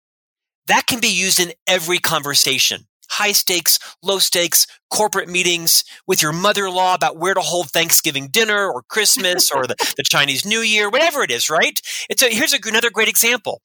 That 0.69 0.87
can 0.87 1.01
be 1.01 1.09
used 1.09 1.39
in 1.39 1.53
every 1.67 1.99
conversation. 1.99 2.87
High 3.11 3.33
stakes, 3.33 3.79
low 4.03 4.21
stakes, 4.21 4.67
corporate 4.89 5.29
meetings 5.29 5.85
with 6.07 6.23
your 6.23 6.33
mother 6.33 6.67
in 6.69 6.73
law 6.73 6.95
about 6.95 7.19
where 7.19 7.35
to 7.35 7.43
hold 7.43 7.71
Thanksgiving 7.71 8.29
dinner 8.29 8.73
or 8.73 8.83
Christmas 8.89 9.51
or 9.51 9.67
the, 9.67 9.77
the, 9.99 10.03
Chinese 10.03 10.47
New 10.47 10.61
Year, 10.61 10.89
whatever 10.89 11.23
it 11.23 11.31
is, 11.31 11.51
right? 11.51 11.79
It's 12.09 12.23
a, 12.23 12.31
here's 12.31 12.55
a, 12.55 12.59
another 12.65 12.89
great 12.89 13.09
example. 13.09 13.61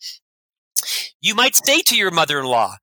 You 1.22 1.34
might 1.34 1.56
say 1.56 1.80
to 1.84 1.96
your 1.96 2.12
mother 2.12 2.40
in 2.40 2.46
law, 2.46 2.76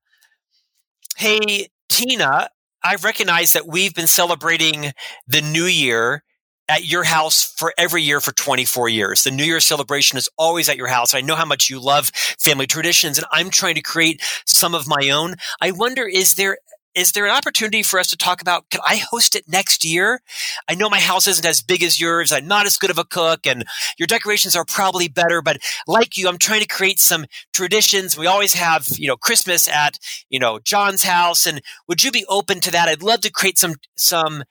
Hey, 1.17 1.67
Tina, 1.87 2.49
I 2.83 2.95
recognize 2.95 3.53
that 3.53 3.67
we've 3.67 3.93
been 3.93 4.07
celebrating 4.07 4.91
the 5.25 5.41
new 5.41 5.65
year 5.65 6.23
at 6.67 6.85
your 6.85 7.03
house 7.03 7.43
for 7.57 7.73
every 7.77 8.01
year 8.01 8.19
for 8.19 8.31
24 8.33 8.89
years. 8.89 9.23
The 9.23 9.31
New 9.31 9.43
Year 9.43 9.59
celebration 9.59 10.17
is 10.17 10.29
always 10.37 10.69
at 10.69 10.77
your 10.77 10.87
house. 10.87 11.13
I 11.13 11.21
know 11.21 11.35
how 11.35 11.45
much 11.45 11.69
you 11.69 11.79
love 11.79 12.11
family 12.39 12.67
traditions 12.67 13.17
and 13.17 13.27
I'm 13.31 13.49
trying 13.49 13.75
to 13.75 13.81
create 13.81 14.21
some 14.45 14.73
of 14.73 14.87
my 14.87 15.09
own. 15.09 15.35
I 15.61 15.71
wonder, 15.71 16.07
is 16.07 16.35
there 16.35 16.57
is 16.95 17.11
there 17.11 17.25
an 17.25 17.31
opportunity 17.31 17.83
for 17.83 17.99
us 17.99 18.07
to 18.09 18.17
talk 18.17 18.41
about 18.41 18.69
can 18.69 18.81
I 18.87 18.97
host 18.97 19.35
it 19.35 19.47
next 19.47 19.83
year? 19.83 20.21
I 20.67 20.75
know 20.75 20.89
my 20.89 20.99
house 20.99 21.27
isn't 21.27 21.45
as 21.45 21.61
big 21.61 21.83
as 21.83 21.99
yours. 21.99 22.31
I'm 22.31 22.47
not 22.47 22.65
as 22.65 22.77
good 22.77 22.89
of 22.89 22.97
a 22.97 23.03
cook 23.03 23.45
and 23.45 23.65
your 23.97 24.07
decorations 24.07 24.55
are 24.55 24.65
probably 24.65 25.07
better, 25.07 25.41
but 25.41 25.57
like 25.87 26.17
you, 26.17 26.27
I'm 26.27 26.37
trying 26.37 26.61
to 26.61 26.67
create 26.67 26.99
some 26.99 27.25
traditions. 27.53 28.17
We 28.17 28.27
always 28.27 28.53
have, 28.53 28.87
you 28.97 29.07
know, 29.07 29.17
Christmas 29.17 29.67
at, 29.67 29.97
you 30.29 30.39
know, 30.39 30.59
John's 30.59 31.03
house. 31.03 31.45
And 31.45 31.61
would 31.87 32.03
you 32.03 32.11
be 32.11 32.25
open 32.29 32.59
to 32.61 32.71
that? 32.71 32.87
I'd 32.89 33.03
love 33.03 33.21
to 33.21 33.31
create 33.31 33.57
some, 33.57 33.75
some 33.95 34.43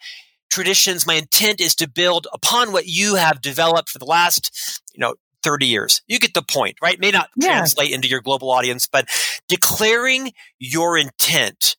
traditions. 0.51 1.07
My 1.07 1.15
intent 1.15 1.61
is 1.61 1.75
to 1.77 1.89
build 1.89 2.27
upon 2.33 2.73
what 2.73 2.87
you 2.87 3.15
have 3.17 3.41
developed 3.41 3.89
for 3.91 3.99
the 3.99 4.05
last, 4.05 4.81
you 4.95 5.01
know, 5.01 5.15
30 5.43 5.67
years. 5.67 6.03
You 6.07 6.19
get 6.19 6.35
the 6.35 6.43
point, 6.43 6.77
right? 6.81 7.01
May 7.01 7.11
not 7.11 7.29
Yeah. 7.37 7.49
translate 7.49 7.91
into 7.91 8.09
your 8.09 8.21
global 8.21 8.51
audience, 8.51 8.87
but 8.87 9.09
declaring 9.49 10.33
your 10.59 10.97
intent 10.97 11.77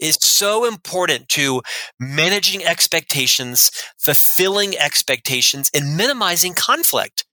is 0.00 0.16
so 0.20 0.64
important 0.64 1.28
to 1.30 1.62
managing 1.98 2.64
expectations, 2.64 3.70
fulfilling 3.98 4.76
expectations, 4.76 5.70
and 5.74 5.96
minimizing 5.96 6.54
conflict. 6.54 7.24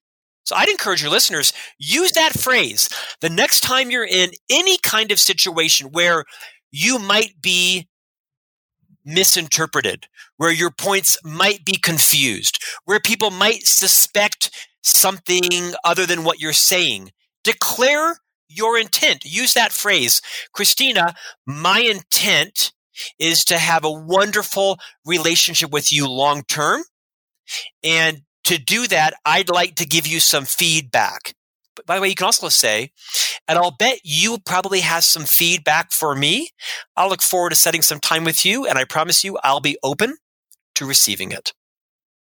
So 0.43 0.55
I'd 0.55 0.69
encourage 0.69 1.01
your 1.01 1.11
listeners, 1.11 1.51
use 1.77 2.13
that 2.13 2.39
phrase 2.39 2.89
the 3.19 3.29
next 3.29 3.61
time 3.61 3.91
you're 3.91 4.05
in 4.05 4.31
any 4.49 4.77
kind 4.77 5.11
of 5.11 5.19
situation 5.19 5.87
where 5.91 6.23
you 6.71 6.99
might 6.99 7.41
be 7.41 7.87
misinterpreted, 9.03 10.07
where 10.37 10.51
your 10.51 10.71
points 10.71 11.17
might 11.23 11.65
be 11.65 11.77
confused, 11.77 12.63
where 12.85 12.99
people 12.99 13.31
might 13.31 13.65
suspect 13.65 14.51
something 14.83 15.73
other 15.83 16.05
than 16.05 16.23
what 16.23 16.39
you're 16.39 16.53
saying. 16.53 17.11
Declare 17.43 18.17
your 18.49 18.77
intent. 18.77 19.25
Use 19.25 19.53
that 19.53 19.71
phrase. 19.71 20.21
Christina, 20.53 21.15
my 21.45 21.79
intent 21.79 22.71
is 23.19 23.45
to 23.45 23.57
have 23.57 23.83
a 23.83 23.91
wonderful 23.91 24.79
relationship 25.05 25.71
with 25.71 25.91
you 25.91 26.09
long 26.09 26.43
term. 26.43 26.83
And 27.83 28.21
to 28.45 28.57
do 28.57 28.87
that, 28.87 29.13
I'd 29.25 29.49
like 29.49 29.75
to 29.75 29.85
give 29.85 30.07
you 30.07 30.19
some 30.19 30.45
feedback. 30.45 31.33
But 31.75 31.85
by 31.85 31.95
the 31.95 32.01
way, 32.01 32.09
you 32.09 32.15
can 32.15 32.25
also 32.25 32.49
say, 32.49 32.91
and 33.47 33.57
I'll 33.57 33.75
bet 33.77 33.99
you 34.03 34.39
probably 34.45 34.79
has 34.79 35.05
some 35.05 35.25
feedback 35.25 35.91
for 35.91 36.15
me. 36.15 36.49
I'll 36.95 37.09
look 37.09 37.21
forward 37.21 37.51
to 37.51 37.55
setting 37.55 37.83
some 37.83 37.99
time 37.99 38.23
with 38.23 38.45
you, 38.45 38.65
and 38.65 38.77
I 38.79 38.83
promise 38.83 39.23
you 39.23 39.37
I'll 39.43 39.59
be 39.59 39.77
open 39.83 40.17
to 40.75 40.85
receiving 40.85 41.31
it. 41.31 41.53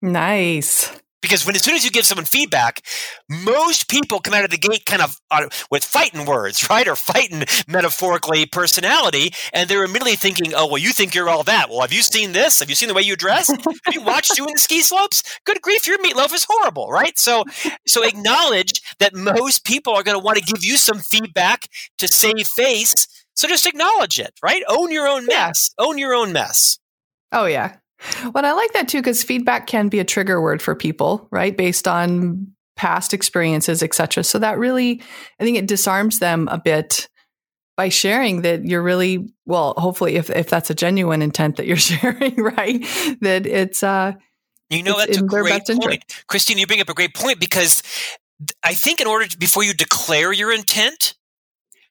Nice. 0.02 0.90
Because 1.26 1.44
when 1.44 1.56
as 1.56 1.64
soon 1.64 1.74
as 1.74 1.84
you 1.84 1.90
give 1.90 2.06
someone 2.06 2.24
feedback, 2.24 2.82
most 3.28 3.88
people 3.88 4.20
come 4.20 4.32
out 4.32 4.44
of 4.44 4.50
the 4.52 4.58
gate 4.58 4.86
kind 4.86 5.02
of 5.02 5.16
uh, 5.32 5.48
with 5.72 5.84
fighting 5.84 6.24
words, 6.24 6.64
right, 6.70 6.86
or 6.86 6.94
fighting 6.94 7.42
metaphorically 7.66 8.46
personality, 8.46 9.32
and 9.52 9.68
they're 9.68 9.82
immediately 9.82 10.14
thinking, 10.14 10.54
"Oh, 10.54 10.66
well, 10.66 10.78
you 10.78 10.92
think 10.92 11.16
you're 11.16 11.28
all 11.28 11.42
that? 11.42 11.68
Well, 11.68 11.80
have 11.80 11.92
you 11.92 12.02
seen 12.02 12.30
this? 12.30 12.60
Have 12.60 12.68
you 12.68 12.76
seen 12.76 12.88
the 12.88 12.94
way 12.94 13.02
you 13.02 13.16
dress? 13.16 13.48
have 13.48 13.94
you 13.94 14.02
watched 14.02 14.38
you 14.38 14.46
in 14.46 14.52
the 14.52 14.60
ski 14.60 14.82
slopes? 14.82 15.24
Good 15.44 15.60
grief, 15.62 15.88
your 15.88 15.98
meatloaf 15.98 16.32
is 16.32 16.46
horrible, 16.48 16.88
right?" 16.88 17.18
So, 17.18 17.42
so 17.88 18.04
acknowledge 18.04 18.80
that 19.00 19.12
most 19.12 19.64
people 19.64 19.94
are 19.94 20.04
going 20.04 20.16
to 20.16 20.24
want 20.24 20.38
to 20.38 20.44
give 20.44 20.62
you 20.62 20.76
some 20.76 21.00
feedback 21.00 21.68
to 21.98 22.06
save 22.06 22.46
face. 22.46 23.08
So 23.34 23.48
just 23.48 23.66
acknowledge 23.66 24.20
it, 24.20 24.32
right? 24.44 24.62
Own 24.68 24.92
your 24.92 25.08
own 25.08 25.26
mess. 25.26 25.70
Own 25.76 25.98
your 25.98 26.14
own 26.14 26.32
mess. 26.32 26.78
Oh, 27.32 27.46
yeah. 27.46 27.78
Well, 28.34 28.44
I 28.44 28.52
like 28.52 28.72
that 28.72 28.88
too 28.88 28.98
because 28.98 29.22
feedback 29.22 29.66
can 29.66 29.88
be 29.88 29.98
a 29.98 30.04
trigger 30.04 30.40
word 30.40 30.62
for 30.62 30.74
people, 30.74 31.28
right? 31.30 31.56
Based 31.56 31.86
on 31.88 32.48
past 32.76 33.14
experiences, 33.14 33.82
etc. 33.82 34.22
So 34.24 34.38
that 34.38 34.58
really, 34.58 35.02
I 35.40 35.44
think 35.44 35.56
it 35.56 35.66
disarms 35.66 36.18
them 36.18 36.48
a 36.50 36.58
bit 36.58 37.08
by 37.76 37.88
sharing 37.88 38.42
that 38.42 38.64
you're 38.64 38.82
really 38.82 39.28
well. 39.44 39.74
Hopefully, 39.76 40.16
if 40.16 40.30
if 40.30 40.48
that's 40.48 40.70
a 40.70 40.74
genuine 40.74 41.22
intent 41.22 41.56
that 41.56 41.66
you're 41.66 41.76
sharing, 41.90 42.36
right? 42.36 42.82
That 43.20 43.46
it's 43.46 43.82
uh, 43.82 44.12
You 44.70 44.82
know, 44.82 44.98
It's 44.98 45.06
that's 45.06 45.18
a 45.18 45.22
great 45.22 45.58
best 45.58 45.70
interest. 45.70 45.88
point. 45.88 46.24
Christine, 46.28 46.58
you 46.58 46.66
bring 46.66 46.80
up 46.80 46.88
a 46.88 46.94
great 46.94 47.14
point 47.14 47.40
because 47.40 47.82
I 48.62 48.74
think 48.74 49.00
in 49.00 49.06
order 49.06 49.26
to, 49.26 49.38
before 49.38 49.64
you 49.64 49.72
declare 49.74 50.32
your 50.32 50.52
intent, 50.52 51.14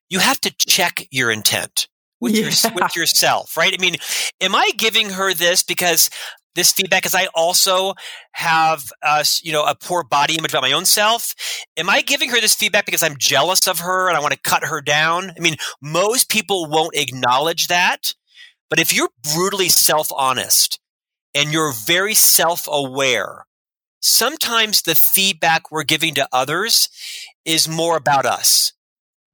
you 0.10 0.20
have 0.20 0.40
to 0.42 0.52
check 0.52 1.08
your 1.12 1.32
intent 1.32 1.88
with, 2.26 2.64
your, 2.64 2.74
with 2.76 2.96
yourself, 2.96 3.56
right? 3.58 3.74
I 3.74 3.82
mean, 3.82 3.96
am 4.42 4.56
I 4.56 4.70
giving 4.78 5.12
her 5.12 5.34
this 5.34 5.64
because 5.64 6.10
this 6.56 6.72
feedback 6.72 7.04
because 7.04 7.16
I 7.16 7.28
also 7.36 7.96
have, 8.32 8.92
uh, 9.04 9.24
you 9.44 9.52
know, 9.52 9.66
a 9.66 9.76
poor 9.76 10.04
body 10.06 10.38
image 10.38 10.54
about 10.54 10.62
my 10.64 10.72
own 10.72 10.86
self. 10.86 11.36
Am 11.76 11.90
I 11.90 12.02
giving 12.02 12.30
her 12.30 12.40
this 12.40 12.56
feedback 12.56 12.86
because 12.86 13.04
I'm 13.04 13.18
jealous 13.18 13.68
of 13.68 13.80
her 13.80 14.08
and 14.08 14.16
I 14.16 14.22
want 14.22 14.34
to 14.34 14.40
cut 14.40 14.64
her 14.64 14.82
down? 14.82 15.32
I 15.38 15.40
mean, 15.42 15.56
most 15.82 16.30
people 16.30 16.68
won't 16.70 16.96
acknowledge 16.96 17.68
that. 17.68 18.14
But 18.70 18.80
if 18.80 18.94
you're 18.96 19.10
brutally 19.34 19.68
self 19.68 20.08
honest 20.16 20.80
and 21.34 21.52
you're 21.52 21.74
very 21.74 22.16
self 22.16 22.68
aware 22.72 23.46
sometimes 24.06 24.84
the 24.84 24.96
feedback 24.96 25.72
we're 25.72 25.84
giving 25.84 26.14
to 26.14 26.28
others 26.32 26.90
is 27.44 27.68
more 27.68 27.98
about 27.98 28.26
us 28.26 28.72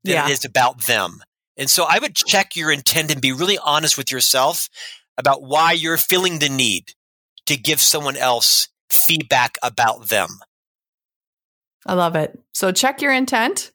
than 0.03 0.13
Yeah. 0.13 0.27
it 0.27 0.31
is 0.31 0.45
about 0.45 0.83
them. 0.83 1.21
And 1.61 1.69
so 1.69 1.85
I 1.87 1.99
would 1.99 2.15
check 2.15 2.55
your 2.55 2.71
intent 2.71 3.11
and 3.11 3.21
be 3.21 3.31
really 3.31 3.59
honest 3.59 3.95
with 3.95 4.11
yourself 4.11 4.67
about 5.15 5.43
why 5.43 5.73
you're 5.73 5.95
feeling 5.95 6.39
the 6.39 6.49
need 6.49 6.93
to 7.45 7.55
give 7.55 7.79
someone 7.79 8.17
else 8.17 8.67
feedback 8.89 9.59
about 9.61 10.09
them. 10.09 10.27
I 11.85 11.93
love 11.93 12.15
it. 12.15 12.39
So 12.55 12.71
check 12.71 13.03
your 13.03 13.13
intent. 13.13 13.71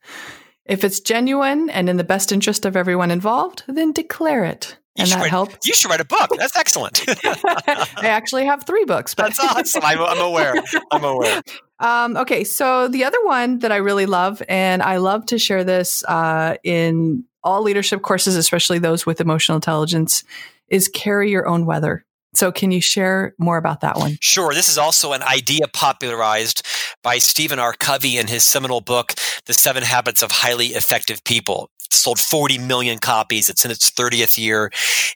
If 0.64 0.82
it's 0.82 0.98
genuine 0.98 1.70
and 1.70 1.88
in 1.88 1.96
the 1.96 2.02
best 2.02 2.32
interest 2.32 2.64
of 2.64 2.74
everyone 2.74 3.12
involved, 3.12 3.62
then 3.68 3.92
declare 3.92 4.44
it. 4.44 4.76
You 4.96 5.02
and 5.04 5.12
that 5.12 5.20
write- 5.20 5.30
helps. 5.30 5.64
You 5.64 5.72
should 5.72 5.88
write 5.88 6.00
a 6.00 6.04
book. 6.04 6.30
That's 6.36 6.56
excellent. 6.56 7.04
I 7.24 7.86
actually 8.02 8.46
have 8.46 8.64
three 8.64 8.84
books. 8.84 9.14
But 9.14 9.26
That's 9.26 9.38
awesome. 9.38 9.82
I'm, 9.84 10.00
I'm 10.00 10.20
aware. 10.20 10.56
I'm 10.90 11.04
aware. 11.04 11.40
Um, 11.78 12.16
okay, 12.16 12.42
so 12.42 12.88
the 12.88 13.04
other 13.04 13.22
one 13.24 13.60
that 13.60 13.70
I 13.70 13.76
really 13.76 14.06
love, 14.06 14.42
and 14.48 14.82
I 14.82 14.96
love 14.96 15.26
to 15.26 15.38
share 15.38 15.62
this 15.62 16.02
uh, 16.04 16.56
in 16.64 17.24
all 17.46 17.62
leadership 17.62 18.02
courses, 18.02 18.36
especially 18.36 18.78
those 18.78 19.06
with 19.06 19.20
emotional 19.20 19.56
intelligence, 19.56 20.24
is 20.68 20.88
carry 20.88 21.30
your 21.30 21.46
own 21.46 21.64
weather. 21.64 22.04
So, 22.34 22.52
can 22.52 22.70
you 22.70 22.82
share 22.82 23.34
more 23.38 23.56
about 23.56 23.80
that 23.80 23.96
one? 23.96 24.18
Sure. 24.20 24.52
This 24.52 24.68
is 24.68 24.76
also 24.76 25.12
an 25.12 25.22
idea 25.22 25.68
popularized 25.72 26.66
by 27.02 27.16
Stephen 27.16 27.58
R. 27.58 27.72
Covey 27.72 28.18
in 28.18 28.26
his 28.26 28.44
seminal 28.44 28.82
book, 28.82 29.14
The 29.46 29.54
Seven 29.54 29.84
Habits 29.84 30.22
of 30.22 30.30
Highly 30.30 30.68
Effective 30.68 31.24
People. 31.24 31.70
It 31.86 31.94
sold 31.94 32.18
40 32.18 32.58
million 32.58 32.98
copies. 32.98 33.48
It's 33.48 33.64
in 33.64 33.70
its 33.70 33.90
30th 33.90 34.36
year. 34.36 34.70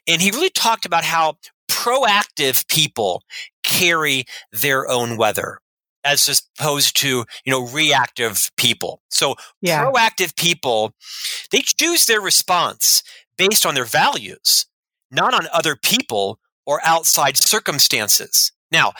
And 0.07 0.21
he 0.21 0.31
really 0.31 0.49
talked 0.49 0.85
about 0.85 1.03
how 1.03 1.35
proactive 1.69 2.67
people 2.67 3.23
carry 3.63 4.25
their 4.51 4.89
own 4.89 5.15
weather 5.15 5.59
as 6.03 6.43
opposed 6.57 6.95
to, 6.97 7.25
you 7.45 7.51
know, 7.51 7.67
reactive 7.67 8.51
people. 8.57 9.01
So 9.09 9.35
Yeah, 9.61 9.85
proactive 9.85 10.35
people, 10.35 10.93
they 11.51 11.61
choose 11.61 12.05
their 12.05 12.21
response 12.21 13.03
based 13.37 13.65
on 13.65 13.75
their 13.75 13.85
values, 13.85 14.65
not 15.09 15.33
on 15.33 15.47
other 15.53 15.75
people 15.75 16.39
or 16.65 16.79
outside 16.85 17.37
circumstances. 17.37 18.51
Now, 18.71 18.93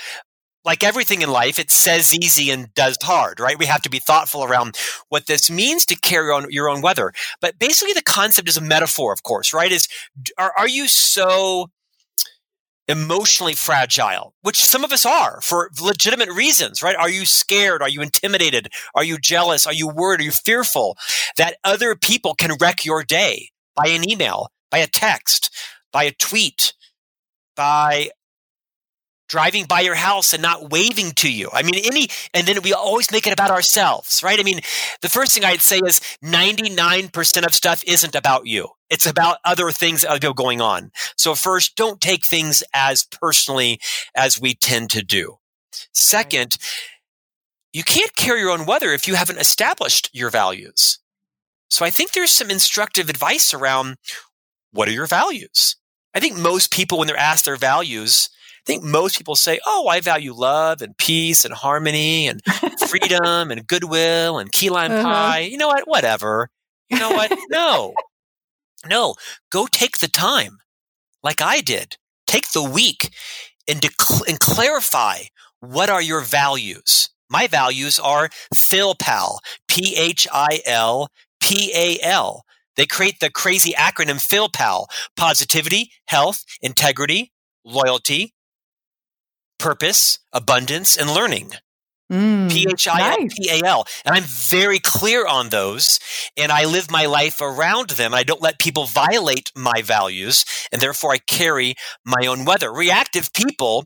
like 0.63 0.84
everything 0.84 1.22
in 1.22 1.31
life, 1.31 1.58
it 1.58 1.72
says 1.72 2.13
easy 2.13 2.51
and 2.51 2.74
does 2.75 2.98
hard, 3.01 3.39
right? 3.39 3.58
We 3.58 3.65
have 3.65 3.81
to 3.81 3.89
be 3.89 4.00
thoughtful 4.00 4.43
around 4.43 4.77
what 5.10 5.25
this 5.25 5.50
means 5.50 5.86
to 5.88 5.96
carry 5.96 6.31
on 6.31 6.51
your 6.51 6.70
own 6.70 6.81
weather. 6.81 7.13
But 7.39 7.58
basically, 7.58 7.93
the 7.93 8.03
concept 8.03 8.48
is 8.48 8.58
a 8.58 8.62
metaphor, 8.62 9.12
of 9.12 9.24
course, 9.24 9.53
right? 9.53 9.72
Is 9.72 9.88
are, 10.38 10.53
are 10.58 10.67
you 10.67 10.88
so 10.88 11.72
emotionally 12.91 13.53
fragile, 13.53 14.33
which 14.41 14.63
some 14.63 14.83
of 14.83 14.91
us 14.91 15.05
are 15.05 15.41
for 15.41 15.71
legitimate 15.81 16.29
reasons, 16.29 16.83
right? 16.83 16.95
Are 16.95 17.10
you 17.10 17.25
scared? 17.25 17.81
Are 17.81 17.89
you 17.89 18.01
intimidated? 18.01 18.69
Are 18.93 19.03
you 19.03 19.17
jealous? 19.17 19.65
Are 19.65 19.74
you 19.74 19.88
worried? 19.88 20.19
Are 20.19 20.24
you 20.24 20.31
fearful 20.31 20.98
that 21.38 21.57
other 21.63 21.95
people 21.95 22.36
can 22.36 22.57
wreck 22.60 22.86
your 22.86 23.03
day 23.03 23.50
by 23.75 23.88
an 23.88 24.10
email, 24.10 24.50
by 24.69 24.79
a 24.79 24.88
text, 24.88 25.50
by 25.91 26.03
a 26.03 26.12
tweet, 26.12 26.74
by 27.55 28.10
driving 29.31 29.63
by 29.63 29.79
your 29.79 29.95
house 29.95 30.33
and 30.33 30.41
not 30.41 30.71
waving 30.71 31.13
to 31.13 31.31
you. 31.31 31.50
I 31.53 31.63
mean, 31.63 31.75
any, 31.86 32.10
and 32.33 32.45
then 32.45 32.62
we 32.63 32.74
always 32.74 33.13
make 33.13 33.25
it 33.25 33.31
about 33.31 33.50
ourselves, 33.50 34.21
right? 34.21 34.38
I 34.38 34.43
mean, 34.43 34.60
the 35.01 35.07
first 35.07 35.31
thing 35.31 35.45
I'd 35.45 35.62
say 35.62 35.79
is 35.86 36.01
99% 36.21 37.45
of 37.45 37.55
stuff 37.55 37.81
isn't 37.88 38.13
about 38.13 38.45
you. 38.45 38.67
It's 38.91 39.07
about 39.07 39.38
other 39.45 39.71
things 39.71 40.01
that 40.01 40.24
are 40.24 40.33
going 40.33 40.62
on. 40.62 40.91
So 41.17 41.33
first, 41.33 41.75
don't 41.75 42.00
take 42.01 42.25
things 42.25 42.63
as 42.74 43.03
personally 43.03 43.79
as 44.15 44.39
we 44.39 44.53
tend 44.53 44.91
to 44.91 45.01
do. 45.01 45.38
Second, 45.93 46.57
you 47.74 47.83
can't 47.83 48.15
carry 48.15 48.41
your 48.41 48.50
own 48.51 48.65
weather 48.65 48.91
if 48.91 49.07
you 49.07 49.15
haven't 49.15 49.39
established 49.39 50.10
your 50.13 50.29
values. 50.29 51.00
So 51.69 51.86
I 51.86 51.89
think 51.89 52.12
there's 52.12 52.31
some 52.31 52.51
instructive 52.51 53.10
advice 53.10 53.53
around 53.53 53.95
what 54.74 54.88
are 54.89 54.91
your 54.91 55.07
values? 55.07 55.77
I 56.13 56.19
think 56.19 56.38
most 56.38 56.71
people, 56.71 56.98
when 56.98 57.07
they're 57.07 57.15
asked 57.17 57.45
their 57.45 57.55
values, 57.55 58.29
I 58.58 58.63
think 58.67 58.84
most 58.84 59.17
people 59.17 59.36
say, 59.36 59.60
Oh, 59.65 59.88
I 59.88 60.01
value 60.01 60.34
love 60.34 60.82
and 60.82 60.97
peace 60.97 61.45
and 61.45 61.54
harmony 61.54 62.27
and 62.27 62.41
freedom 62.89 63.51
and 63.51 63.65
goodwill 63.65 64.38
and 64.38 64.51
key 64.51 64.69
lime 64.69 64.91
Uh-huh. 64.91 65.04
pie. 65.04 65.39
You 65.39 65.58
know 65.58 65.69
what? 65.69 65.88
Whatever. 65.88 66.49
You 66.89 66.99
know 66.99 67.12
what? 67.12 67.32
No. 67.49 67.93
No. 68.86 69.15
Go 69.52 69.67
take 69.67 70.00
the 70.00 70.08
time, 70.08 70.60
like 71.24 71.41
I 71.41 71.62
did. 71.62 71.98
Take 72.28 72.52
the 72.52 72.63
week 72.63 73.10
and, 73.67 73.84
and 74.28 74.39
clarify 74.39 75.24
what 75.60 75.89
are 75.89 76.02
your 76.02 76.22
values. 76.22 77.10
My 77.30 77.48
values 77.48 78.00
are 78.00 78.30
PhilPal, 78.54 79.39
P 79.67 79.96
H 79.98 80.28
I 80.32 80.62
L 80.65 81.08
P 81.39 81.72
A 81.76 82.00
L. 82.04 82.44
They 82.76 82.86
create 82.86 83.20
the 83.20 83.30
crazy 83.30 83.74
acronym 83.74 84.20
PhilPal 84.20 84.88
positivity, 85.15 85.91
health, 86.08 86.44
integrity, 86.62 87.32
loyalty, 87.63 88.34
purpose, 89.60 90.20
abundance, 90.34 90.98
and 90.98 91.10
learning. 91.13 91.52
Mm, 92.12 92.52
P 92.52 92.67
H 92.69 92.88
I 92.89 93.15
nice. 93.15 93.34
P 93.39 93.50
A 93.50 93.65
L. 93.65 93.86
And 94.06 94.15
I'm 94.15 94.24
very 94.24 94.80
clear 94.80 95.26
on 95.26 95.50
those. 95.50 96.00
And 96.36 96.52
I 96.52 96.65
live 96.65 96.91
my 96.91 97.06
life 97.06 97.39
around 97.39 97.91
them. 97.91 98.13
I 98.13 98.24
don't 98.24 98.41
let 98.41 98.60
people 98.60 98.86
violate 98.86 99.52
my 99.56 99.82
values. 99.82 100.43
And 100.71 100.82
therefore, 100.82 101.13
I 101.13 101.19
carry 101.19 101.76
my 102.06 102.28
own 102.28 102.43
weather. 102.43 102.71
Reactive 102.71 103.32
people 103.34 103.86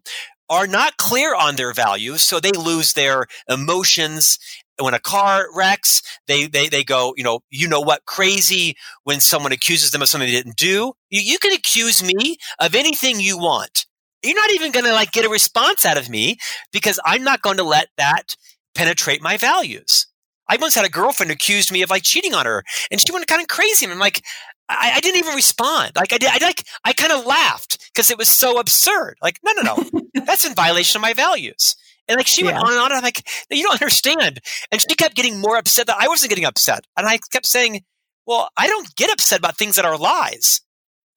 are 0.49 0.67
not 0.67 0.97
clear 0.97 1.35
on 1.35 1.55
their 1.55 1.73
values. 1.73 2.23
So 2.23 2.39
they 2.39 2.51
lose 2.51 2.93
their 2.93 3.27
emotions. 3.47 4.39
When 4.77 4.93
a 4.93 4.99
car 4.99 5.47
wrecks, 5.55 6.01
they, 6.27 6.47
they, 6.47 6.67
they 6.67 6.83
go, 6.83 7.13
you 7.15 7.23
know, 7.23 7.39
you 7.49 7.67
know 7.67 7.79
what, 7.79 8.05
crazy 8.05 8.75
when 9.03 9.21
someone 9.21 9.53
accuses 9.53 9.91
them 9.91 10.01
of 10.01 10.09
something 10.09 10.27
they 10.27 10.35
didn't 10.35 10.57
do. 10.57 10.93
You, 11.09 11.21
you 11.21 11.37
can 11.37 11.53
accuse 11.53 12.03
me 12.03 12.37
of 12.59 12.75
anything 12.75 13.19
you 13.19 13.37
want. 13.37 13.85
You're 14.25 14.35
not 14.35 14.51
even 14.51 14.71
going 14.71 14.85
to 14.85 14.93
like 14.93 15.11
get 15.11 15.25
a 15.25 15.29
response 15.29 15.85
out 15.85 15.97
of 15.97 16.09
me 16.09 16.37
because 16.71 16.99
I'm 17.05 17.23
not 17.23 17.41
going 17.41 17.57
to 17.57 17.63
let 17.63 17.89
that 17.97 18.35
penetrate 18.73 19.21
my 19.21 19.37
values. 19.37 20.07
I 20.47 20.57
once 20.57 20.75
had 20.75 20.85
a 20.85 20.89
girlfriend 20.89 21.31
accused 21.31 21.71
me 21.71 21.81
of 21.81 21.89
like 21.89 22.03
cheating 22.03 22.33
on 22.33 22.45
her, 22.45 22.63
and 22.91 22.99
she 22.99 23.11
went 23.11 23.25
kind 23.27 23.41
of 23.41 23.47
crazy. 23.47 23.85
And 23.85 23.93
I'm 23.93 23.99
like, 23.99 24.23
I, 24.69 24.93
I 24.95 24.99
didn't 24.99 25.19
even 25.19 25.35
respond. 25.35 25.93
Like 25.95 26.13
I 26.13 26.17
did, 26.17 26.29
I 26.29 26.37
like 26.45 26.63
I 26.83 26.93
kind 26.93 27.11
of 27.11 27.25
laughed 27.25 27.89
because 27.93 28.11
it 28.11 28.17
was 28.17 28.29
so 28.29 28.59
absurd. 28.59 29.15
Like, 29.21 29.39
no, 29.43 29.53
no, 29.53 29.61
no, 29.61 30.01
that's 30.25 30.45
in 30.45 30.53
violation 30.53 30.99
of 30.99 31.01
my 31.01 31.13
values. 31.13 31.75
And 32.07 32.17
like 32.17 32.27
she 32.27 32.43
went 32.43 32.57
on 32.57 32.69
and 32.69 32.79
on. 32.79 32.91
And 32.91 32.97
I'm 32.97 33.03
like, 33.03 33.27
you 33.49 33.63
don't 33.63 33.81
understand. 33.81 34.39
And 34.71 34.81
she 34.81 34.95
kept 34.95 35.15
getting 35.15 35.39
more 35.39 35.57
upset 35.57 35.87
that 35.87 35.97
I 35.99 36.07
wasn't 36.07 36.29
getting 36.29 36.45
upset. 36.45 36.85
And 36.95 37.07
I 37.07 37.17
kept 37.31 37.47
saying, 37.47 37.83
well, 38.27 38.49
I 38.57 38.67
don't 38.67 38.95
get 38.95 39.11
upset 39.11 39.39
about 39.39 39.57
things 39.57 39.75
that 39.75 39.85
are 39.85 39.97
lies 39.97 40.61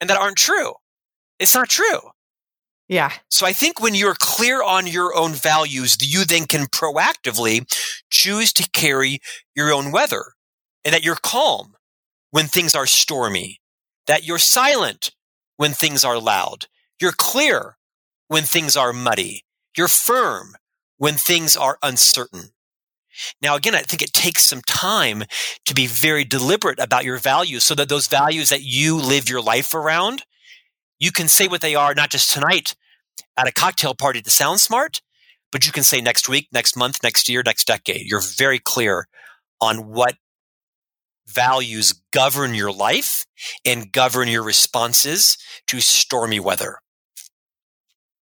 and 0.01 0.09
that 0.09 0.19
aren't 0.19 0.39
true. 0.39 0.75
It's 1.39 1.55
not 1.55 1.69
true. 1.69 2.01
Yeah. 2.89 3.13
So 3.29 3.47
I 3.47 3.53
think 3.53 3.81
when 3.81 3.95
you're 3.95 4.17
clear 4.19 4.63
on 4.63 4.87
your 4.87 5.15
own 5.15 5.33
values, 5.33 5.99
you 6.01 6.25
then 6.25 6.47
can 6.47 6.67
proactively 6.67 7.71
choose 8.11 8.53
to 8.55 8.69
carry 8.73 9.21
your 9.55 9.71
own 9.73 9.93
weather 9.93 10.33
and 10.85 10.95
that 10.95 11.05
you're 11.05 11.17
calm 11.23 11.75
when 12.31 12.47
things 12.47 12.75
are 12.75 12.87
stormy, 12.87 13.61
that 14.07 14.27
you're 14.27 14.39
silent 14.39 15.11
when 15.57 15.73
things 15.73 16.05
are 16.05 16.19
loud, 16.19 16.67
you're 17.01 17.13
clear 17.13 17.77
when 18.29 18.45
things 18.45 18.77
are 18.77 18.93
muddy, 18.93 19.45
you're 19.77 19.89
firm 19.89 20.55
when 20.97 21.15
things 21.15 21.57
are 21.57 21.79
uncertain. 21.83 22.53
Now, 23.43 23.57
again, 23.57 23.75
I 23.75 23.83
think 23.83 24.01
it 24.03 24.13
takes 24.13 24.45
some 24.45 24.63
time 24.63 25.25
to 25.67 25.75
be 25.75 25.87
very 25.87 26.25
deliberate 26.25 26.79
about 26.79 27.05
your 27.05 27.19
values 27.19 27.65
so 27.65 27.75
that 27.75 27.89
those 27.89 28.07
values 28.07 28.51
that 28.51 28.63
you 28.63 28.97
live 28.97 29.29
your 29.29 29.43
life 29.43 29.75
around, 29.75 30.23
you 30.99 31.13
can 31.13 31.29
say 31.29 31.49
what 31.49 31.61
they 31.61 31.75
are, 31.75 31.95
not 31.95 32.11
just 32.11 32.33
tonight 32.33 32.75
at 33.37 33.49
a 33.49 33.53
cocktail 33.53 33.95
party 33.95 34.21
to 34.23 34.31
sound 34.31 34.61
smart, 34.61 35.01
but 35.51 35.67
you 35.67 35.73
can 35.73 35.83
say 35.83 36.01
next 36.01 36.29
week, 36.29 36.49
next 36.53 36.77
month, 36.77 37.03
next 37.03 37.29
year, 37.29 37.43
next 37.45 37.67
decade. 37.67 38.07
You're 38.07 38.21
very 38.21 38.59
clear 38.59 39.09
on 39.61 39.89
what 39.89 40.15
values 41.27 41.95
govern 42.13 42.55
your 42.55 42.73
life 42.73 43.27
and 43.65 43.93
govern 43.93 44.29
your 44.29 44.43
responses 44.43 45.37
to 45.67 45.81
stormy 45.81 46.41
weather. 46.41 46.79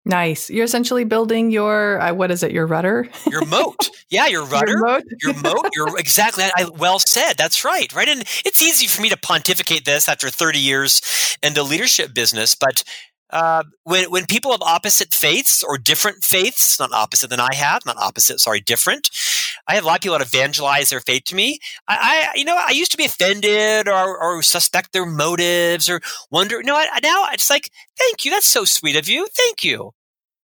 Nice. 0.05 0.49
You're 0.49 0.65
essentially 0.65 1.03
building 1.03 1.51
your, 1.51 2.01
uh, 2.01 2.13
what 2.13 2.31
is 2.31 2.41
it, 2.41 2.51
your 2.51 2.65
rudder? 2.65 3.07
Your 3.29 3.45
moat. 3.45 3.89
Yeah, 4.09 4.27
your 4.27 4.45
rudder. 4.45 4.71
Your 4.71 4.87
moat? 4.87 5.03
your 5.21 5.33
moat. 5.35 5.69
You're 5.75 5.99
exactly. 5.99 6.45
I, 6.55 6.67
well 6.77 6.99
said. 6.99 7.33
That's 7.37 7.63
right. 7.63 7.93
Right. 7.93 8.07
And 8.07 8.21
it's 8.21 8.61
easy 8.61 8.87
for 8.87 9.01
me 9.01 9.09
to 9.09 9.17
pontificate 9.17 9.85
this 9.85 10.09
after 10.09 10.29
30 10.29 10.57
years 10.57 11.01
in 11.43 11.53
the 11.53 11.63
leadership 11.63 12.13
business, 12.13 12.55
but 12.55 12.83
uh, 13.31 13.63
when 13.83 14.09
when 14.09 14.25
people 14.25 14.51
have 14.51 14.61
opposite 14.61 15.13
faiths 15.13 15.63
or 15.63 15.77
different 15.77 16.23
faiths, 16.23 16.79
not 16.79 16.91
opposite 16.91 17.29
than 17.29 17.39
I 17.39 17.53
have, 17.53 17.85
not 17.85 17.97
opposite, 17.97 18.39
sorry, 18.39 18.59
different. 18.59 19.09
I 19.67 19.75
have 19.75 19.83
a 19.83 19.87
lot 19.87 19.97
of 19.97 20.01
people 20.01 20.17
that 20.17 20.25
evangelize 20.25 20.89
their 20.89 21.01
faith 21.01 21.25
to 21.25 21.35
me. 21.35 21.59
I, 21.87 22.29
I 22.33 22.37
you 22.37 22.45
know, 22.45 22.57
I 22.57 22.71
used 22.71 22.91
to 22.91 22.97
be 22.97 23.05
offended 23.05 23.87
or, 23.87 24.17
or 24.19 24.41
suspect 24.41 24.93
their 24.93 25.05
motives 25.05 25.89
or 25.89 26.01
wonder. 26.31 26.63
No, 26.63 26.75
I, 26.75 26.87
now 27.03 27.25
it's 27.31 27.49
like, 27.49 27.69
thank 27.97 28.25
you. 28.25 28.31
That's 28.31 28.47
so 28.47 28.65
sweet 28.65 28.95
of 28.95 29.07
you. 29.07 29.27
Thank 29.31 29.63
you. 29.63 29.91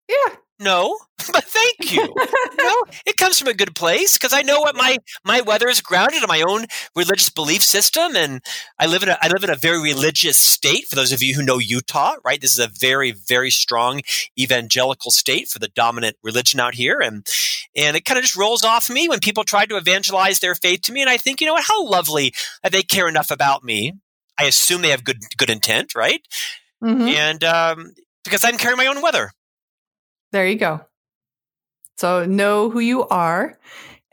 Yeah. 0.09 0.37
No, 0.63 0.97
but 1.33 1.45
thank 1.45 1.93
you. 1.93 2.15
no, 2.59 2.85
it 3.05 3.17
comes 3.17 3.39
from 3.39 3.49
a 3.49 3.55
good 3.55 3.75
place 3.75 4.17
because 4.17 4.33
I 4.33 4.43
know 4.43 4.61
what 4.61 4.77
my 4.77 4.99
my 5.25 5.41
weather 5.41 5.69
is 5.69 5.81
grounded 5.81 6.23
in 6.23 6.29
my 6.29 6.43
own 6.43 6.67
religious 6.95 7.31
belief 7.31 7.63
system, 7.63 8.15
and 8.15 8.41
I 8.79 8.87
live 8.87 9.03
in 9.03 9.09
a 9.09 9.19
I 9.21 9.29
live 9.29 9.43
in 9.43 9.51
a 9.51 9.57
very 9.57 9.83
religious 9.83 10.39
state. 10.39 10.87
For 10.87 10.95
those 10.95 11.13
of 11.13 11.23
you 11.23 11.35
who 11.35 11.43
know 11.43 11.59
Utah, 11.59 12.15
right, 12.25 12.41
this 12.41 12.53
is 12.53 12.59
a 12.59 12.69
very 12.69 13.11
very 13.11 13.51
strong 13.51 14.03
evangelical 14.39 15.11
state 15.11 15.49
for 15.49 15.59
the 15.59 15.69
dominant 15.69 16.17
religion 16.23 16.61
out 16.61 16.75
here, 16.75 17.01
and 17.01 17.27
and 17.75 17.97
it 17.97 18.05
kind 18.05 18.19
of 18.19 18.25
just 18.25 18.37
rolls 18.37 18.63
off 18.63 18.89
me 18.89 19.09
when 19.09 19.21
people 19.21 19.45
try 19.45 19.67
to 19.67 19.77
evangelize 19.77 20.41
their 20.41 20.55
faith 20.55 20.83
to 20.83 20.93
me, 20.93 21.01
and 21.01 21.11
I 21.11 21.17
think, 21.17 21.41
you 21.41 21.47
know 21.47 21.55
what, 21.55 21.65
how 21.65 21.85
lovely 21.85 22.33
that 22.63 22.73
they 22.73 22.83
care 22.83 23.09
enough 23.09 23.31
about 23.31 23.65
me. 23.65 23.95
I 24.39 24.45
assume 24.45 24.83
they 24.83 24.91
have 24.91 25.05
good 25.05 25.23
good 25.37 25.51
intent, 25.51 25.95
right? 25.95 26.23
Mm-hmm. 26.83 27.09
And 27.09 27.45
um, 27.45 27.95
because 28.25 28.45
I'm 28.45 28.59
carrying 28.59 28.79
my 28.79 28.87
own 28.87 29.03
weather. 29.03 29.33
There 30.33 30.47
you 30.47 30.57
go. 30.57 30.87
So 31.97 32.25
know 32.27 32.71
who 32.71 32.81
you 32.81 33.07
are. 33.09 33.59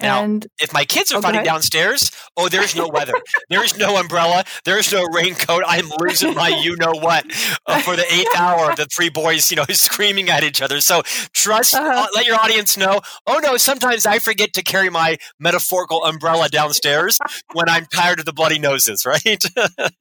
Now, 0.01 0.23
and 0.23 0.47
if 0.59 0.73
my 0.73 0.85
kids 0.85 1.11
are 1.11 1.17
oh, 1.17 1.21
fighting 1.21 1.43
downstairs, 1.43 2.11
oh, 2.37 2.49
there's 2.49 2.75
no 2.75 2.87
weather. 2.87 3.13
there's 3.49 3.77
no 3.77 3.97
umbrella. 3.97 4.43
There's 4.63 4.91
no 4.91 5.05
raincoat. 5.13 5.63
I'm 5.67 5.89
losing 5.99 6.35
my 6.35 6.49
you 6.49 6.75
know 6.77 6.93
what 6.93 7.25
uh, 7.65 7.81
for 7.81 7.95
the 7.95 8.05
eighth 8.13 8.35
hour. 8.37 8.71
of 8.71 8.77
The 8.77 8.85
three 8.85 9.09
boys, 9.09 9.49
you 9.51 9.57
know, 9.57 9.65
screaming 9.69 10.29
at 10.29 10.43
each 10.43 10.61
other. 10.61 10.81
So 10.81 11.01
trust, 11.33 11.73
uh-huh. 11.73 11.87
uh, 11.87 12.07
let 12.15 12.25
your 12.25 12.37
audience 12.37 12.77
know. 12.77 13.01
Oh 13.27 13.39
no, 13.43 13.57
sometimes 13.57 14.05
I 14.05 14.19
forget 14.19 14.53
to 14.53 14.63
carry 14.63 14.89
my 14.89 15.17
metaphorical 15.39 16.05
umbrella 16.05 16.49
downstairs 16.49 17.19
when 17.53 17.67
I'm 17.67 17.85
tired 17.85 18.19
of 18.19 18.25
the 18.25 18.33
bloody 18.33 18.59
noses. 18.59 19.05
Right? 19.09 19.43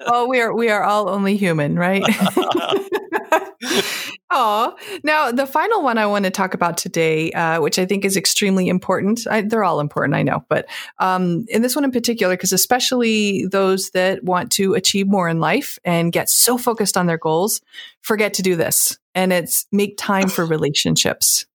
well, 0.07 0.29
we 0.29 0.39
are 0.41 0.55
we 0.55 0.69
are 0.69 0.85
all 0.85 1.09
only 1.09 1.39
human, 1.39 1.79
right? 1.79 2.05
Oh, 4.31 4.77
now 5.03 5.33
the 5.33 5.47
final 5.47 5.83
one 5.83 5.97
I 5.97 6.05
want 6.05 6.27
to 6.27 6.31
talk 6.31 6.53
about 6.53 6.77
today, 6.77 7.33
uh, 7.33 7.63
which 7.63 7.79
I 7.79 7.87
think 7.87 8.05
is 8.05 8.15
extremely 8.15 8.69
important. 8.69 9.27
I, 9.27 9.41
they're 9.41 9.65
all 9.65 9.81
important, 9.81 9.88
I 10.15 10.23
know, 10.23 10.45
but 10.49 10.67
um, 10.99 11.45
in 11.49 11.63
this 11.63 11.75
one 11.75 11.85
in 11.85 11.91
particular, 11.91 12.35
because 12.35 12.53
especially 12.53 13.47
those 13.47 13.91
that 13.91 14.25
want 14.25 14.51
to 14.53 14.75
achieve 14.75 15.07
more 15.07 15.29
in 15.29 15.41
life 15.41 15.79
and 15.85 16.13
get 16.13 16.29
so 16.29 16.59
focused 16.59 16.97
on 16.97 17.07
their 17.07 17.19
goals, 17.19 17.61
forget 18.03 18.35
to 18.35 18.43
do 18.43 18.57
this, 18.57 18.99
and 19.15 19.33
it's 19.33 19.67
make 19.73 19.97
time 19.97 20.29
for 20.29 20.45
relationships. 20.47 21.47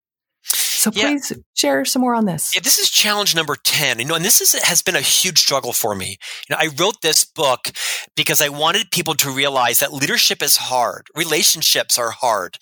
So 0.84 0.92
please 0.92 1.32
yeah. 1.32 1.38
share 1.56 1.86
some 1.86 2.02
more 2.02 2.14
on 2.14 2.26
this. 2.26 2.54
Yeah, 2.54 2.60
this 2.62 2.78
is 2.78 2.90
challenge 2.90 3.34
number 3.34 3.56
10. 3.56 4.00
You 4.00 4.06
know, 4.06 4.16
and 4.16 4.26
this 4.26 4.42
is, 4.42 4.52
has 4.64 4.82
been 4.82 4.98
a 4.98 5.02
huge 5.02 5.40
struggle 5.40 5.72
for 5.72 5.96
me. 5.96 6.18
You 6.50 6.54
know, 6.54 6.58
I 6.60 6.68
wrote 6.78 7.02
this 7.02 7.24
book 7.24 7.72
because 8.18 8.42
I 8.42 8.50
wanted 8.50 8.92
people 8.92 9.14
to 9.14 9.32
realize 9.32 9.80
that 9.80 9.94
leadership 9.94 10.44
is 10.44 10.58
hard. 10.58 11.08
Relationships 11.16 11.98
are 11.98 12.12
hard. 12.12 12.58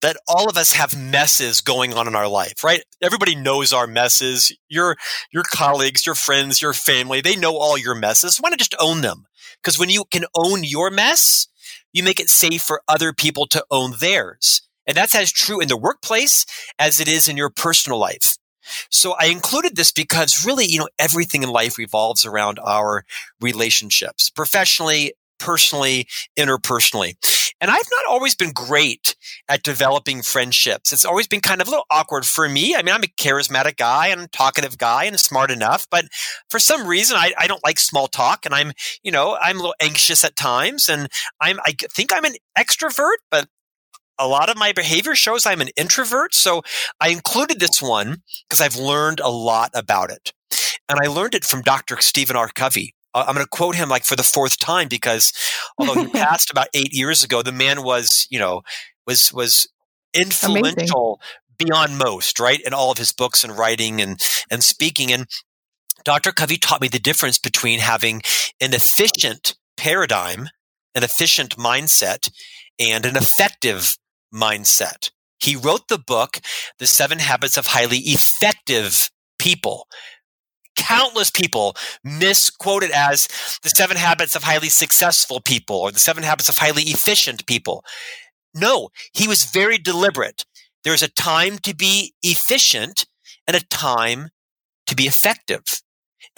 That 0.00 0.16
all 0.28 0.48
of 0.48 0.56
us 0.56 0.74
have 0.74 0.96
messes 0.96 1.60
going 1.60 1.92
on 1.92 2.06
in 2.06 2.14
our 2.14 2.28
life, 2.28 2.62
right? 2.62 2.84
Everybody 3.02 3.34
knows 3.34 3.72
our 3.72 3.88
messes. 3.88 4.56
Your, 4.68 4.96
your 5.32 5.42
colleagues, 5.42 6.06
your 6.06 6.14
friends, 6.14 6.62
your 6.62 6.72
family, 6.72 7.20
they 7.20 7.34
know 7.34 7.56
all 7.56 7.76
your 7.76 7.96
messes. 7.96 8.38
Why 8.38 8.50
not 8.50 8.60
just 8.60 8.76
own 8.78 9.00
them? 9.00 9.26
Because 9.60 9.76
when 9.76 9.90
you 9.90 10.04
can 10.12 10.24
own 10.36 10.62
your 10.62 10.88
mess, 10.88 11.48
you 11.92 12.04
make 12.04 12.20
it 12.20 12.30
safe 12.30 12.62
for 12.62 12.80
other 12.86 13.12
people 13.12 13.48
to 13.48 13.64
own 13.72 13.94
theirs. 13.98 14.62
And 14.86 14.96
that's 14.96 15.14
as 15.14 15.30
true 15.30 15.60
in 15.60 15.68
the 15.68 15.76
workplace 15.76 16.46
as 16.78 17.00
it 17.00 17.08
is 17.08 17.28
in 17.28 17.36
your 17.36 17.50
personal 17.50 17.98
life. 17.98 18.36
So 18.90 19.14
I 19.18 19.26
included 19.26 19.76
this 19.76 19.90
because 19.90 20.44
really, 20.44 20.66
you 20.66 20.78
know, 20.78 20.88
everything 20.98 21.42
in 21.42 21.50
life 21.50 21.78
revolves 21.78 22.24
around 22.24 22.58
our 22.64 23.04
relationships, 23.40 24.30
professionally, 24.30 25.14
personally, 25.38 26.06
interpersonally. 26.38 27.14
And 27.60 27.70
I've 27.70 27.88
not 27.90 28.06
always 28.08 28.34
been 28.34 28.52
great 28.52 29.16
at 29.48 29.62
developing 29.62 30.22
friendships. 30.22 30.92
It's 30.92 31.04
always 31.04 31.26
been 31.26 31.40
kind 31.40 31.60
of 31.60 31.66
a 31.66 31.70
little 31.70 31.86
awkward 31.90 32.24
for 32.24 32.48
me. 32.48 32.74
I 32.74 32.82
mean, 32.82 32.94
I'm 32.94 33.02
a 33.02 33.06
charismatic 33.06 33.76
guy 33.76 34.08
and 34.08 34.30
talkative 34.32 34.78
guy 34.78 35.04
and 35.04 35.18
smart 35.18 35.50
enough, 35.50 35.86
but 35.90 36.06
for 36.48 36.58
some 36.58 36.86
reason, 36.86 37.16
I, 37.16 37.32
I 37.38 37.46
don't 37.46 37.64
like 37.64 37.78
small 37.78 38.06
talk 38.06 38.46
and 38.46 38.54
I'm, 38.54 38.72
you 39.02 39.10
know, 39.10 39.36
I'm 39.40 39.56
a 39.56 39.60
little 39.60 39.74
anxious 39.80 40.24
at 40.24 40.36
times 40.36 40.88
and 40.88 41.08
I'm, 41.40 41.58
I 41.66 41.72
think 41.90 42.12
I'm 42.12 42.24
an 42.24 42.34
extrovert, 42.56 43.16
but 43.30 43.46
a 44.20 44.28
lot 44.28 44.50
of 44.50 44.56
my 44.56 44.72
behavior 44.72 45.14
shows 45.14 45.46
I'm 45.46 45.60
an 45.60 45.70
introvert. 45.76 46.34
So 46.34 46.62
I 47.00 47.08
included 47.08 47.58
this 47.58 47.80
one 47.82 48.22
because 48.48 48.60
I've 48.60 48.76
learned 48.76 49.18
a 49.18 49.30
lot 49.30 49.70
about 49.74 50.10
it. 50.10 50.32
And 50.88 50.98
I 51.02 51.08
learned 51.08 51.34
it 51.34 51.44
from 51.44 51.62
Dr. 51.62 51.96
Stephen 52.00 52.36
R. 52.36 52.50
Covey. 52.54 52.94
I'm 53.14 53.34
going 53.34 53.44
to 53.44 53.48
quote 53.48 53.74
him 53.74 53.88
like 53.88 54.04
for 54.04 54.14
the 54.14 54.22
fourth 54.22 54.58
time 54.58 54.86
because 54.88 55.32
although 55.78 56.02
he 56.02 56.08
passed 56.12 56.50
about 56.50 56.68
eight 56.74 56.92
years 56.92 57.24
ago, 57.24 57.42
the 57.42 57.50
man 57.50 57.82
was, 57.82 58.28
you 58.30 58.38
know, 58.38 58.62
was, 59.06 59.32
was 59.32 59.68
influential 60.14 61.20
Amazing. 61.58 61.90
beyond 61.90 61.98
most, 61.98 62.38
right? 62.38 62.60
In 62.60 62.74
all 62.74 62.92
of 62.92 62.98
his 62.98 63.12
books 63.12 63.42
and 63.42 63.56
writing 63.56 64.00
and, 64.00 64.20
and 64.50 64.62
speaking. 64.62 65.10
And 65.12 65.26
Dr. 66.04 66.30
Covey 66.30 66.56
taught 66.56 66.80
me 66.80 66.88
the 66.88 66.98
difference 66.98 67.38
between 67.38 67.80
having 67.80 68.22
an 68.60 68.74
efficient 68.74 69.56
paradigm, 69.76 70.48
an 70.94 71.02
efficient 71.02 71.56
mindset, 71.56 72.30
and 72.78 73.04
an 73.04 73.16
effective 73.16 73.96
mindset. 74.32 75.10
He 75.40 75.56
wrote 75.56 75.88
the 75.88 75.98
book, 75.98 76.38
The 76.78 76.86
Seven 76.86 77.18
Habits 77.18 77.56
of 77.56 77.68
Highly 77.68 77.98
Effective 77.98 79.10
People. 79.38 79.86
Countless 80.76 81.30
people 81.30 81.76
misquote 82.04 82.82
it 82.82 82.90
as 82.90 83.28
the 83.62 83.70
seven 83.70 83.96
habits 83.96 84.36
of 84.36 84.44
highly 84.44 84.68
successful 84.68 85.40
people 85.40 85.76
or 85.76 85.90
the 85.90 85.98
seven 85.98 86.22
habits 86.22 86.48
of 86.48 86.58
highly 86.58 86.84
efficient 86.84 87.46
people. 87.46 87.84
No, 88.54 88.90
he 89.12 89.28
was 89.28 89.44
very 89.44 89.78
deliberate. 89.78 90.44
There's 90.84 91.02
a 91.02 91.08
time 91.08 91.58
to 91.58 91.74
be 91.74 92.14
efficient 92.22 93.06
and 93.46 93.56
a 93.56 93.66
time 93.66 94.30
to 94.86 94.96
be 94.96 95.04
effective. 95.04 95.62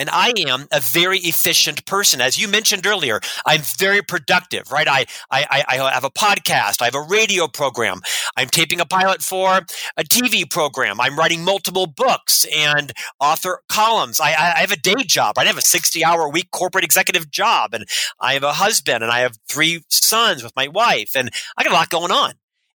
And 0.02 0.10
I 0.10 0.32
am 0.48 0.66
a 0.72 0.80
very 0.80 1.18
efficient 1.18 1.86
person. 1.86 2.20
As 2.20 2.36
you 2.36 2.48
mentioned 2.48 2.88
earlier, 2.88 3.20
I'm 3.46 3.60
very 3.78 4.02
productive, 4.02 4.72
right? 4.72 4.88
I, 4.88 5.06
I, 5.30 5.62
I 5.68 5.90
have 5.92 6.02
a 6.02 6.10
podcast. 6.10 6.82
I 6.82 6.86
have 6.86 6.96
a 6.96 7.02
radio 7.02 7.46
program. 7.46 8.00
I'm 8.36 8.48
taping 8.48 8.80
a 8.80 8.84
pilot 8.84 9.22
for 9.22 9.58
a 9.96 10.02
TV 10.02 10.50
program. 10.50 11.00
I'm 11.00 11.16
writing 11.16 11.44
multiple 11.44 11.86
books 11.86 12.44
and 12.52 12.92
author 13.20 13.60
columns. 13.68 14.18
I, 14.18 14.30
I 14.30 14.58
have 14.58 14.72
a 14.72 14.76
day 14.76 15.04
job. 15.06 15.38
I 15.38 15.44
have 15.44 15.56
a 15.56 15.62
60 15.62 16.04
hour 16.04 16.22
a 16.22 16.30
week 16.30 16.50
corporate 16.50 16.82
executive 16.82 17.30
job. 17.30 17.72
And 17.72 17.86
I 18.18 18.34
have 18.34 18.42
a 18.42 18.54
husband 18.54 19.04
and 19.04 19.12
I 19.12 19.20
have 19.20 19.36
three 19.48 19.84
sons 19.88 20.42
with 20.42 20.56
my 20.56 20.66
wife. 20.66 21.12
And 21.14 21.30
I 21.56 21.62
got 21.62 21.70
a 21.70 21.76
lot 21.76 21.90
going 21.90 22.10
on. 22.10 22.32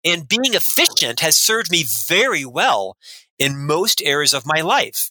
And 0.04 0.28
being 0.28 0.56
efficient 0.56 1.22
has 1.22 1.38
served 1.38 1.72
me 1.72 1.86
very 2.06 2.44
well 2.44 2.98
in 3.40 3.66
most 3.66 4.02
areas 4.04 4.34
of 4.34 4.46
my 4.46 4.60
life. 4.60 5.10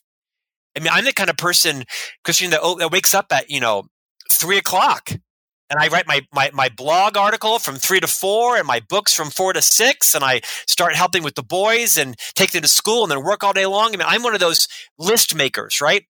I 0.75 0.79
mean, 0.79 0.89
I'm 0.91 1.05
the 1.05 1.13
kind 1.13 1.29
of 1.29 1.37
person, 1.37 1.83
Christian, 2.23 2.51
that, 2.51 2.61
that 2.79 2.91
wakes 2.91 3.13
up 3.13 3.27
at, 3.31 3.49
you 3.49 3.59
know, 3.59 3.83
three 4.31 4.57
o'clock 4.57 5.11
and 5.73 5.81
I 5.81 5.87
write 5.87 6.07
my, 6.07 6.21
my, 6.31 6.51
my 6.53 6.69
blog 6.69 7.17
article 7.17 7.57
from 7.57 7.77
three 7.77 7.99
to 7.99 8.05
four 8.05 8.57
and 8.57 8.67
my 8.67 8.79
books 8.79 9.11
from 9.11 9.31
four 9.31 9.53
to 9.53 9.61
six. 9.61 10.13
And 10.13 10.23
I 10.23 10.41
start 10.67 10.93
helping 10.93 11.23
with 11.23 11.33
the 11.33 11.41
boys 11.41 11.97
and 11.97 12.15
take 12.35 12.51
them 12.51 12.61
to 12.61 12.67
school 12.67 13.01
and 13.01 13.11
then 13.11 13.23
work 13.23 13.43
all 13.43 13.53
day 13.53 13.65
long. 13.65 13.87
I 13.87 13.97
mean, 13.97 14.07
I'm 14.07 14.21
one 14.21 14.35
of 14.35 14.39
those 14.39 14.67
list 14.99 15.33
makers, 15.35 15.81
right? 15.81 16.05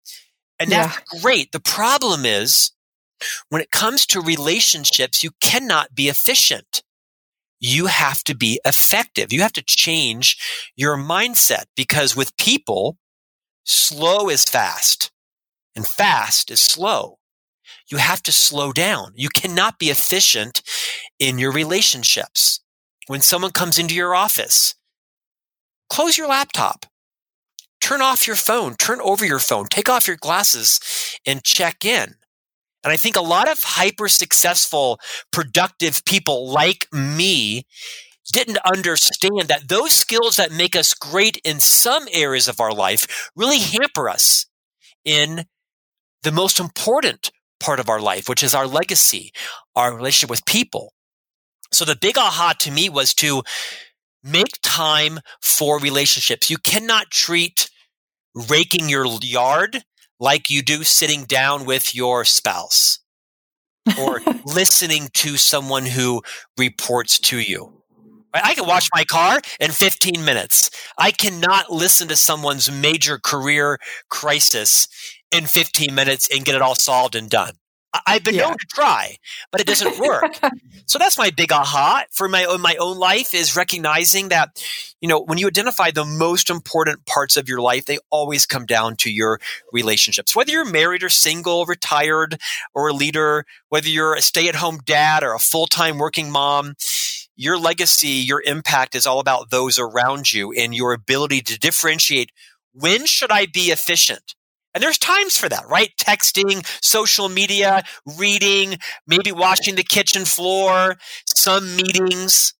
And 0.59 0.69
that's 0.69 0.97
yeah. 0.97 1.21
great. 1.21 1.53
The 1.53 1.61
problem 1.61 2.25
is 2.25 2.71
when 3.47 3.61
it 3.61 3.71
comes 3.71 4.05
to 4.07 4.19
relationships, 4.19 5.23
you 5.23 5.31
cannot 5.39 5.95
be 5.95 6.09
efficient. 6.09 6.83
You 7.61 7.85
have 7.85 8.21
to 8.25 8.35
be 8.35 8.59
effective. 8.65 9.31
You 9.31 9.43
have 9.43 9.53
to 9.53 9.63
change 9.65 10.37
your 10.75 10.97
mindset 10.97 11.65
because 11.77 12.17
with 12.17 12.35
people, 12.35 12.97
Slow 13.63 14.29
is 14.29 14.43
fast 14.43 15.11
and 15.75 15.87
fast 15.87 16.51
is 16.51 16.59
slow. 16.59 17.19
You 17.89 17.97
have 17.97 18.21
to 18.23 18.31
slow 18.31 18.71
down. 18.71 19.13
You 19.15 19.29
cannot 19.29 19.79
be 19.79 19.89
efficient 19.89 20.61
in 21.19 21.37
your 21.37 21.51
relationships. 21.51 22.59
When 23.07 23.21
someone 23.21 23.51
comes 23.51 23.77
into 23.77 23.95
your 23.95 24.15
office, 24.15 24.75
close 25.89 26.17
your 26.17 26.27
laptop, 26.27 26.85
turn 27.81 28.01
off 28.01 28.27
your 28.27 28.35
phone, 28.35 28.75
turn 28.75 28.99
over 29.01 29.25
your 29.25 29.39
phone, 29.39 29.65
take 29.65 29.89
off 29.89 30.07
your 30.07 30.17
glasses 30.17 30.79
and 31.25 31.43
check 31.43 31.83
in. 31.85 32.15
And 32.83 32.91
I 32.91 32.97
think 32.97 33.15
a 33.15 33.21
lot 33.21 33.49
of 33.49 33.59
hyper 33.63 34.07
successful, 34.09 34.99
productive 35.31 36.03
people 36.05 36.49
like 36.49 36.87
me 36.91 37.63
didn't 38.31 38.59
understand 38.65 39.47
that 39.47 39.67
those 39.67 39.91
skills 39.91 40.37
that 40.37 40.51
make 40.51 40.75
us 40.75 40.93
great 40.93 41.37
in 41.43 41.59
some 41.59 42.07
areas 42.11 42.47
of 42.47 42.59
our 42.59 42.73
life 42.73 43.31
really 43.35 43.59
hamper 43.59 44.09
us 44.09 44.45
in 45.03 45.45
the 46.23 46.31
most 46.31 46.59
important 46.59 47.31
part 47.59 47.79
of 47.79 47.89
our 47.89 47.99
life, 47.99 48.29
which 48.29 48.43
is 48.43 48.55
our 48.55 48.67
legacy, 48.67 49.31
our 49.75 49.95
relationship 49.95 50.29
with 50.29 50.45
people. 50.45 50.93
So 51.71 51.85
the 51.85 51.95
big 51.95 52.17
aha 52.17 52.53
to 52.59 52.71
me 52.71 52.89
was 52.89 53.13
to 53.15 53.43
make 54.23 54.59
time 54.61 55.19
for 55.41 55.79
relationships. 55.79 56.49
You 56.49 56.57
cannot 56.57 57.11
treat 57.11 57.69
raking 58.49 58.89
your 58.89 59.05
yard 59.21 59.83
like 60.19 60.49
you 60.49 60.61
do 60.61 60.83
sitting 60.83 61.25
down 61.25 61.65
with 61.65 61.93
your 61.93 62.23
spouse 62.23 62.99
or 63.99 64.21
listening 64.45 65.09
to 65.13 65.37
someone 65.37 65.85
who 65.85 66.21
reports 66.57 67.19
to 67.19 67.39
you 67.39 67.82
I 68.33 68.55
can 68.55 68.65
wash 68.65 68.89
my 68.93 69.03
car 69.03 69.41
in 69.59 69.71
15 69.71 70.25
minutes. 70.25 70.71
I 70.97 71.11
cannot 71.11 71.71
listen 71.71 72.07
to 72.07 72.15
someone's 72.15 72.71
major 72.71 73.19
career 73.19 73.79
crisis 74.09 74.87
in 75.31 75.45
15 75.45 75.93
minutes 75.93 76.29
and 76.33 76.45
get 76.45 76.55
it 76.55 76.61
all 76.61 76.75
solved 76.75 77.15
and 77.15 77.29
done. 77.29 77.53
I've 78.07 78.23
been 78.23 78.35
yeah. 78.35 78.47
known 78.47 78.53
to 78.53 78.65
try, 78.73 79.17
but 79.51 79.61
it 79.61 79.67
doesn't 79.67 79.99
work. 79.99 80.39
so 80.87 80.97
that's 80.97 81.17
my 81.17 81.29
big 81.29 81.51
aha 81.51 82.05
for 82.11 82.27
my 82.27 82.43
own, 82.45 82.59
my 82.59 82.75
own 82.79 82.97
life 82.97 83.35
is 83.35 83.55
recognizing 83.55 84.29
that, 84.29 84.63
you 84.99 85.07
know, 85.07 85.19
when 85.19 85.37
you 85.37 85.45
identify 85.45 85.91
the 85.91 86.05
most 86.05 86.49
important 86.49 87.05
parts 87.05 87.37
of 87.37 87.47
your 87.47 87.61
life, 87.61 87.85
they 87.85 87.99
always 88.09 88.47
come 88.47 88.65
down 88.65 88.95
to 88.97 89.11
your 89.11 89.39
relationships. 89.71 90.35
Whether 90.35 90.53
you're 90.53 90.65
married 90.65 91.03
or 91.03 91.09
single, 91.09 91.65
retired 91.65 92.39
or 92.73 92.87
a 92.87 92.93
leader, 92.93 93.45
whether 93.69 93.89
you're 93.89 94.15
a 94.15 94.21
stay 94.21 94.47
at 94.47 94.55
home 94.55 94.79
dad 94.83 95.23
or 95.23 95.35
a 95.35 95.39
full 95.39 95.67
time 95.67 95.99
working 95.99 96.31
mom, 96.31 96.73
your 97.35 97.57
legacy, 97.57 98.07
your 98.07 98.41
impact 98.45 98.95
is 98.95 99.05
all 99.05 99.19
about 99.19 99.49
those 99.49 99.79
around 99.79 100.31
you 100.31 100.51
and 100.51 100.75
your 100.75 100.93
ability 100.93 101.41
to 101.41 101.59
differentiate 101.59 102.31
when 102.73 103.05
should 103.05 103.31
I 103.31 103.45
be 103.45 103.71
efficient? 103.71 104.35
And 104.73 104.83
there's 104.83 104.97
times 104.97 105.37
for 105.37 105.47
that, 105.49 105.67
right? 105.69 105.91
Texting, 105.99 106.65
social 106.83 107.29
media, 107.29 107.83
reading, 108.17 108.77
maybe 109.05 109.31
washing 109.31 109.75
the 109.75 109.83
kitchen 109.83 110.25
floor, 110.25 110.97
some 111.27 111.75
meetings. 111.75 112.53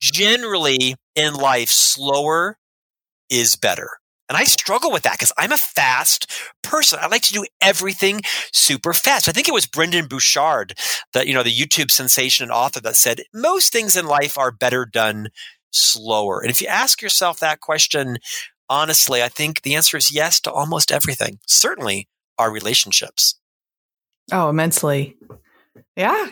Generally 0.00 0.94
in 1.16 1.34
life, 1.34 1.68
slower 1.70 2.56
is 3.28 3.56
better. 3.56 3.90
And 4.28 4.36
I 4.36 4.44
struggle 4.44 4.92
with 4.92 5.02
that 5.04 5.14
because 5.14 5.32
I'm 5.38 5.52
a 5.52 5.56
fast 5.56 6.30
person. 6.62 6.98
I 7.00 7.06
like 7.08 7.22
to 7.22 7.32
do 7.32 7.46
everything 7.60 8.20
super 8.52 8.92
fast. 8.92 9.28
I 9.28 9.32
think 9.32 9.48
it 9.48 9.54
was 9.54 9.66
Brendon 9.66 10.06
Burchard, 10.06 10.74
the, 11.12 11.26
you 11.26 11.34
know, 11.34 11.42
the 11.42 11.54
YouTube 11.54 11.90
sensation 11.90 12.44
and 12.44 12.52
author 12.52 12.80
that 12.80 12.96
said 12.96 13.22
most 13.32 13.72
things 13.72 13.96
in 13.96 14.06
life 14.06 14.36
are 14.36 14.50
better 14.50 14.84
done 14.84 15.28
slower. 15.70 16.40
And 16.40 16.50
if 16.50 16.60
you 16.60 16.66
ask 16.66 17.00
yourself 17.00 17.40
that 17.40 17.60
question 17.60 18.18
honestly, 18.70 19.22
I 19.22 19.28
think 19.28 19.62
the 19.62 19.74
answer 19.74 19.96
is 19.96 20.14
yes 20.14 20.40
to 20.40 20.52
almost 20.52 20.92
everything. 20.92 21.38
Certainly 21.46 22.08
our 22.38 22.50
relationships. 22.50 23.38
Oh, 24.30 24.50
immensely. 24.50 25.16
Yeah. 25.98 26.26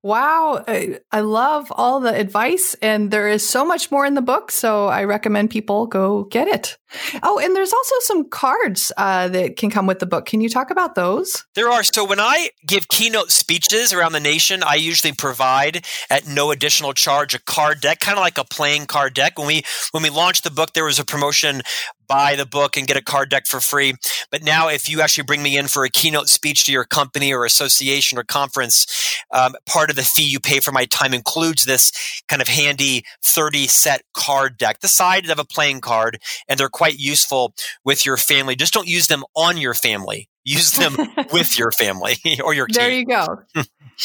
Wow. 0.00 0.64
I 0.68 1.20
love 1.20 1.72
all 1.72 1.98
the 1.98 2.14
advice, 2.14 2.76
and 2.80 3.10
there 3.10 3.28
is 3.28 3.46
so 3.46 3.64
much 3.64 3.90
more 3.90 4.06
in 4.06 4.14
the 4.14 4.22
book. 4.22 4.52
So 4.52 4.86
I 4.86 5.02
recommend 5.02 5.50
people 5.50 5.88
go 5.88 6.24
get 6.24 6.46
it. 6.46 6.78
Oh, 7.24 7.40
and 7.40 7.54
there's 7.54 7.72
also 7.72 7.94
some 8.00 8.28
cards 8.28 8.92
uh, 8.96 9.26
that 9.28 9.56
can 9.56 9.70
come 9.70 9.88
with 9.88 9.98
the 9.98 10.06
book. 10.06 10.24
Can 10.24 10.40
you 10.40 10.48
talk 10.48 10.70
about 10.70 10.94
those? 10.94 11.44
There 11.56 11.68
are. 11.68 11.82
So 11.82 12.04
when 12.04 12.20
I 12.20 12.50
give 12.64 12.86
keynote 12.88 13.32
speeches 13.32 13.92
around 13.92 14.12
the 14.12 14.20
nation, 14.20 14.62
I 14.62 14.76
usually 14.76 15.12
provide 15.12 15.84
at 16.08 16.28
no 16.28 16.52
additional 16.52 16.92
charge 16.92 17.34
a 17.34 17.40
card 17.40 17.80
deck, 17.80 17.98
kind 17.98 18.16
of 18.16 18.22
like 18.22 18.38
a 18.38 18.44
playing 18.44 18.86
card 18.86 19.14
deck. 19.14 19.36
When 19.36 19.48
we 19.48 19.64
when 19.90 20.04
we 20.04 20.10
launched 20.10 20.44
the 20.44 20.50
book, 20.52 20.74
there 20.74 20.84
was 20.84 21.00
a 21.00 21.04
promotion 21.04 21.62
buy 22.08 22.34
the 22.36 22.46
book 22.46 22.76
and 22.76 22.86
get 22.86 22.96
a 22.96 23.02
card 23.02 23.30
deck 23.30 23.46
for 23.46 23.60
free. 23.60 23.94
But 24.30 24.42
now, 24.42 24.68
if 24.68 24.88
you 24.88 25.00
actually 25.00 25.24
bring 25.24 25.42
me 25.42 25.56
in 25.56 25.68
for 25.68 25.84
a 25.84 25.90
keynote 25.90 26.28
speech 26.28 26.64
to 26.64 26.72
your 26.72 26.84
company 26.84 27.32
or 27.32 27.44
association 27.44 28.18
or 28.18 28.24
conference, 28.24 28.86
um, 29.32 29.54
part 29.66 29.90
of 29.90 29.96
the 29.96 30.02
fee 30.02 30.28
you 30.28 30.40
pay 30.40 30.60
for 30.60 30.72
my 30.72 30.86
time 30.86 31.14
includes 31.14 31.64
this 31.64 31.92
kind 32.28 32.42
of 32.42 32.48
handy 32.48 33.04
30 33.22 33.66
set 33.66 34.02
card 34.14 34.56
deck, 34.58 34.80
the 34.80 34.88
size 34.88 35.28
of 35.28 35.38
a 35.38 35.44
playing 35.44 35.80
card, 35.80 36.18
and 36.48 36.58
they're 36.58 36.68
quite 36.68 36.98
useful 36.98 37.54
with 37.84 38.06
your 38.06 38.16
family. 38.16 38.54
Just 38.54 38.74
don't 38.74 38.88
use 38.88 39.08
them 39.08 39.24
on 39.34 39.56
your 39.56 39.74
family. 39.74 40.28
Use 40.48 40.72
them 40.72 40.96
with 41.32 41.58
your 41.58 41.70
family 41.72 42.16
or 42.44 42.54
your 42.54 42.66
team. 42.66 42.82
There 42.82 42.90
you 42.90 43.04
go. 43.04 43.42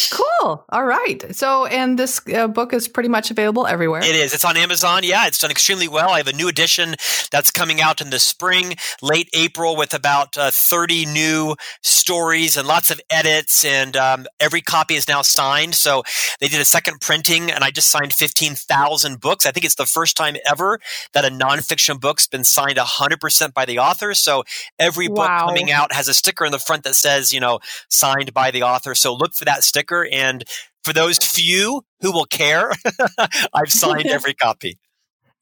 Cool. 0.10 0.66
All 0.70 0.86
right. 0.86 1.36
So, 1.36 1.68
and 1.68 2.00
this 2.00 2.20
uh, 2.34 2.48
book 2.48 2.74
is 2.74 2.88
pretty 2.88 3.10
much 3.10 3.30
available 3.30 3.68
everywhere. 3.68 4.04
It 4.04 4.16
is. 4.16 4.34
It's 4.34 4.44
on 4.44 4.58
Amazon. 4.58 5.04
Yeah, 5.04 5.28
it's 5.28 5.38
done 5.38 5.52
extremely 5.52 5.88
well. 5.88 6.10
I 6.10 6.18
have 6.18 6.28
a 6.28 6.34
new 6.34 6.48
edition 6.48 6.96
that's 7.30 7.52
coming 7.52 7.80
out 7.80 8.02
in 8.02 8.10
the 8.10 8.18
spring, 8.18 8.74
late 9.04 9.30
April, 9.36 9.76
with 9.76 9.94
about 9.94 10.36
uh, 10.36 10.50
30 10.50 11.06
new 11.06 11.56
stories 11.84 12.58
and 12.58 12.68
lots 12.68 12.90
of 12.90 13.00
edits. 13.12 13.64
And 13.64 13.96
um, 13.96 14.26
every 14.40 14.62
copy 14.62 14.96
is 14.96 15.08
now 15.08 15.22
signed. 15.22 15.76
So, 15.76 16.02
they 16.40 16.48
did 16.48 16.60
a 16.60 16.66
second 16.66 17.00
printing, 17.00 17.52
and 17.52 17.64
I 17.64 17.70
just 17.70 17.92
signed 17.92 18.14
15,000 18.14 19.22
books. 19.22 19.46
I 19.46 19.52
think 19.52 19.64
it's 19.64 19.76
the 19.76 19.86
first 19.86 20.18
time 20.18 20.38
ever 20.50 20.80
that 21.14 21.24
a 21.24 21.30
nonfiction 21.30 22.02
book's 22.02 22.26
been 22.26 22.44
signed 22.44 22.78
100% 22.78 23.54
by 23.54 23.66
the 23.66 23.78
author. 23.78 24.16
So, 24.16 24.44
every 24.80 25.08
book 25.08 25.30
wow. 25.30 25.46
coming 25.46 25.70
out 25.70 25.94
has 25.94 26.08
a 26.08 26.16
sticker 26.16 26.33
in 26.42 26.52
the 26.52 26.60
front 26.60 26.84
that 26.84 26.96
says, 26.96 27.32
you 27.32 27.40
know, 27.40 27.60
signed 27.90 28.34
by 28.34 28.50
the 28.50 28.64
author. 28.64 28.96
So, 28.96 29.14
look 29.14 29.34
for 29.34 29.46
that 29.46 29.64
sticker 29.64 29.84
sticker. 29.84 30.08
And 30.12 30.44
for 30.84 30.94
those 30.94 31.18
few 31.18 31.84
who 32.02 32.12
will 32.12 32.26
care, 32.26 32.72
I've 33.54 33.72
signed 33.72 34.06
every 34.08 34.34
copy. 34.34 34.80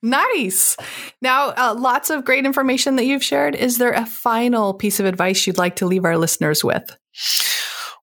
Nice. 0.04 0.78
Now, 1.22 1.50
uh, 1.50 1.76
lots 1.78 2.10
of 2.10 2.26
great 2.26 2.46
information 2.46 2.96
that 2.96 3.06
you've 3.06 3.24
shared. 3.24 3.56
Is 3.56 3.78
there 3.78 3.92
a 3.92 4.06
final 4.06 4.74
piece 4.74 5.00
of 5.00 5.06
advice 5.06 5.46
you'd 5.46 5.60
like 5.60 5.76
to 5.78 5.86
leave 5.86 6.06
our 6.06 6.18
listeners 6.18 6.64
with? 6.64 6.98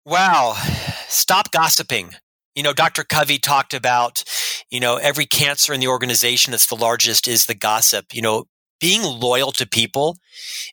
Wow. 0.05 0.55
Stop 1.09 1.51
gossiping. 1.51 2.15
You 2.55 2.63
know, 2.63 2.73
Dr. 2.73 3.03
Covey 3.03 3.39
talked 3.39 3.75
about, 3.75 4.23
you 4.71 4.79
know, 4.79 4.97
every 4.97 5.27
cancer 5.27 5.73
in 5.73 5.81
the 5.81 5.89
organization 5.89 6.53
that's 6.53 6.67
the 6.67 6.77
largest 6.77 7.27
is 7.27 7.47
the 7.47 7.55
gossip. 7.55 8.15
You 8.15 8.23
know, 8.23 8.45
being 8.81 9.03
loyal 9.03 9.53
to 9.53 9.67
people 9.67 10.17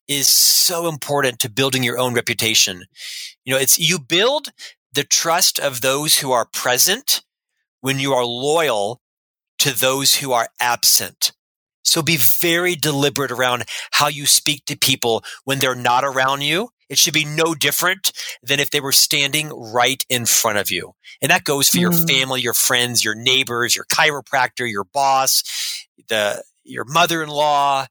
is 0.08 0.28
so 0.28 0.88
important 0.88 1.39
to 1.39 1.50
building 1.50 1.84
your 1.84 1.98
own 1.98 2.13
reputation. 2.13 2.84
You 3.44 3.54
know, 3.54 3.60
it's 3.60 3.78
you 3.78 4.00
build 4.00 4.50
the 4.94 5.04
trust 5.04 5.60
of 5.60 5.82
those 5.82 6.20
who 6.20 6.32
are 6.32 6.46
present 6.46 7.22
when 7.82 8.00
you 8.00 8.13
are 8.13 8.26
loyal 8.26 9.02
to 9.60 9.78
those 9.78 10.15
who 10.15 10.32
are 10.32 10.50
absent. 10.60 11.34
So 11.84 12.02
be 12.02 12.18
very 12.18 12.76
deliberate 12.76 13.32
around 13.32 13.65
how 13.91 14.08
you 14.08 14.26
speak 14.26 14.65
to 14.65 14.78
people 14.78 15.24
when 15.44 15.60
they're 15.60 15.76
not 15.76 16.04
around 16.04 16.41
you. 16.41 16.70
It 16.89 16.98
should 16.98 17.13
be 17.13 17.26
no 17.26 17.56
different 17.56 18.12
than 18.44 18.60
if 18.60 18.70
they 18.70 18.80
were 18.80 18.91
standing 18.91 19.50
right 19.50 20.04
in 20.10 20.26
front 20.26 20.58
of 20.58 20.72
you. 20.72 20.94
And 21.22 21.32
that 21.32 21.44
goes 21.44 21.70
for 21.70 21.78
mm. 21.78 21.82
your 21.82 21.94
family, 21.94 22.41
your 22.41 22.54
friends, 22.54 23.04
your 23.04 23.15
neighbors, 23.15 23.76
your 23.76 23.86
chiropractor, 23.86 24.70
your 24.70 24.84
boss, 24.84 25.44
the, 26.10 26.44
your 26.65 26.86
mother-in-law, 26.86 27.86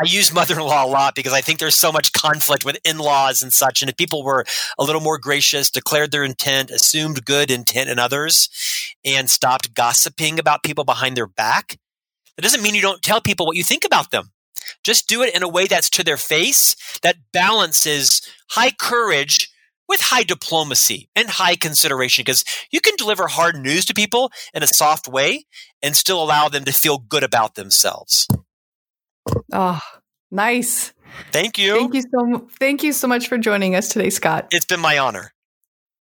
I 0.00 0.04
use 0.04 0.32
mother-in-law 0.34 0.84
a 0.84 0.86
lot 0.86 1.14
because 1.14 1.32
I 1.32 1.40
think 1.40 1.58
there's 1.58 1.78
so 1.78 1.90
much 1.90 2.12
conflict 2.12 2.64
with 2.64 2.78
in-laws 2.84 3.42
and 3.42 3.52
such. 3.52 3.82
And 3.82 3.90
if 3.90 3.96
people 3.96 4.22
were 4.22 4.44
a 4.78 4.84
little 4.84 5.00
more 5.00 5.18
gracious, 5.18 5.70
declared 5.70 6.12
their 6.12 6.24
intent, 6.24 6.70
assumed 6.70 7.24
good 7.24 7.50
intent 7.50 7.90
in 7.90 7.98
others, 7.98 8.48
and 9.04 9.28
stopped 9.28 9.74
gossiping 9.74 10.38
about 10.38 10.62
people 10.62 10.84
behind 10.84 11.16
their 11.16 11.26
back, 11.26 11.78
that 12.36 12.42
doesn't 12.42 12.62
mean 12.62 12.74
you 12.74 12.82
don't 12.82 13.02
tell 13.02 13.20
people 13.20 13.46
what 13.46 13.56
you 13.56 13.64
think 13.64 13.84
about 13.84 14.10
them. 14.10 14.30
Just 14.84 15.08
do 15.08 15.22
it 15.22 15.34
in 15.34 15.42
a 15.42 15.48
way 15.48 15.66
that's 15.66 15.90
to 15.90 16.04
their 16.04 16.16
face, 16.16 16.76
that 17.02 17.16
balances 17.32 18.22
high 18.50 18.70
courage 18.70 19.50
with 19.88 20.00
high 20.00 20.22
diplomacy 20.22 21.08
and 21.16 21.28
high 21.28 21.56
consideration 21.56 22.22
because 22.22 22.44
you 22.70 22.80
can 22.80 22.94
deliver 22.96 23.26
hard 23.26 23.56
news 23.56 23.84
to 23.86 23.94
people 23.94 24.30
in 24.54 24.62
a 24.62 24.66
soft 24.66 25.08
way 25.08 25.46
and 25.82 25.96
still 25.96 26.22
allow 26.22 26.48
them 26.48 26.64
to 26.64 26.72
feel 26.72 26.98
good 26.98 27.24
about 27.24 27.54
themselves. 27.54 28.28
Oh, 29.52 29.80
nice. 30.30 30.92
Thank 31.32 31.58
you. 31.58 31.76
Thank 31.76 31.94
you 31.94 32.02
so 32.02 32.48
thank 32.58 32.82
you 32.82 32.92
so 32.92 33.08
much 33.08 33.28
for 33.28 33.38
joining 33.38 33.74
us 33.74 33.88
today, 33.88 34.10
Scott. 34.10 34.48
It's 34.50 34.66
been 34.66 34.80
my 34.80 34.98
honor. 34.98 35.32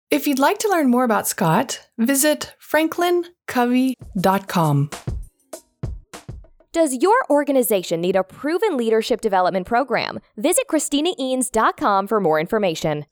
If 0.10 0.26
you'd 0.26 0.40
like 0.40 0.58
to 0.60 0.70
learn 0.70 0.90
more 0.90 1.04
about 1.04 1.28
Scott, 1.28 1.86
visit 1.98 2.56
franklincovey.com. 2.62 4.90
Does 6.72 6.96
your 7.02 7.26
organization 7.30 8.02
need 8.02 8.16
a 8.16 8.24
proven 8.24 8.78
leadership 8.78 9.20
development 9.20 9.68
program? 9.68 10.20
Visit 10.38 10.66
ChristinaEanes.com 10.70 12.08
for 12.08 12.20
more 12.20 12.40
information. 12.40 13.06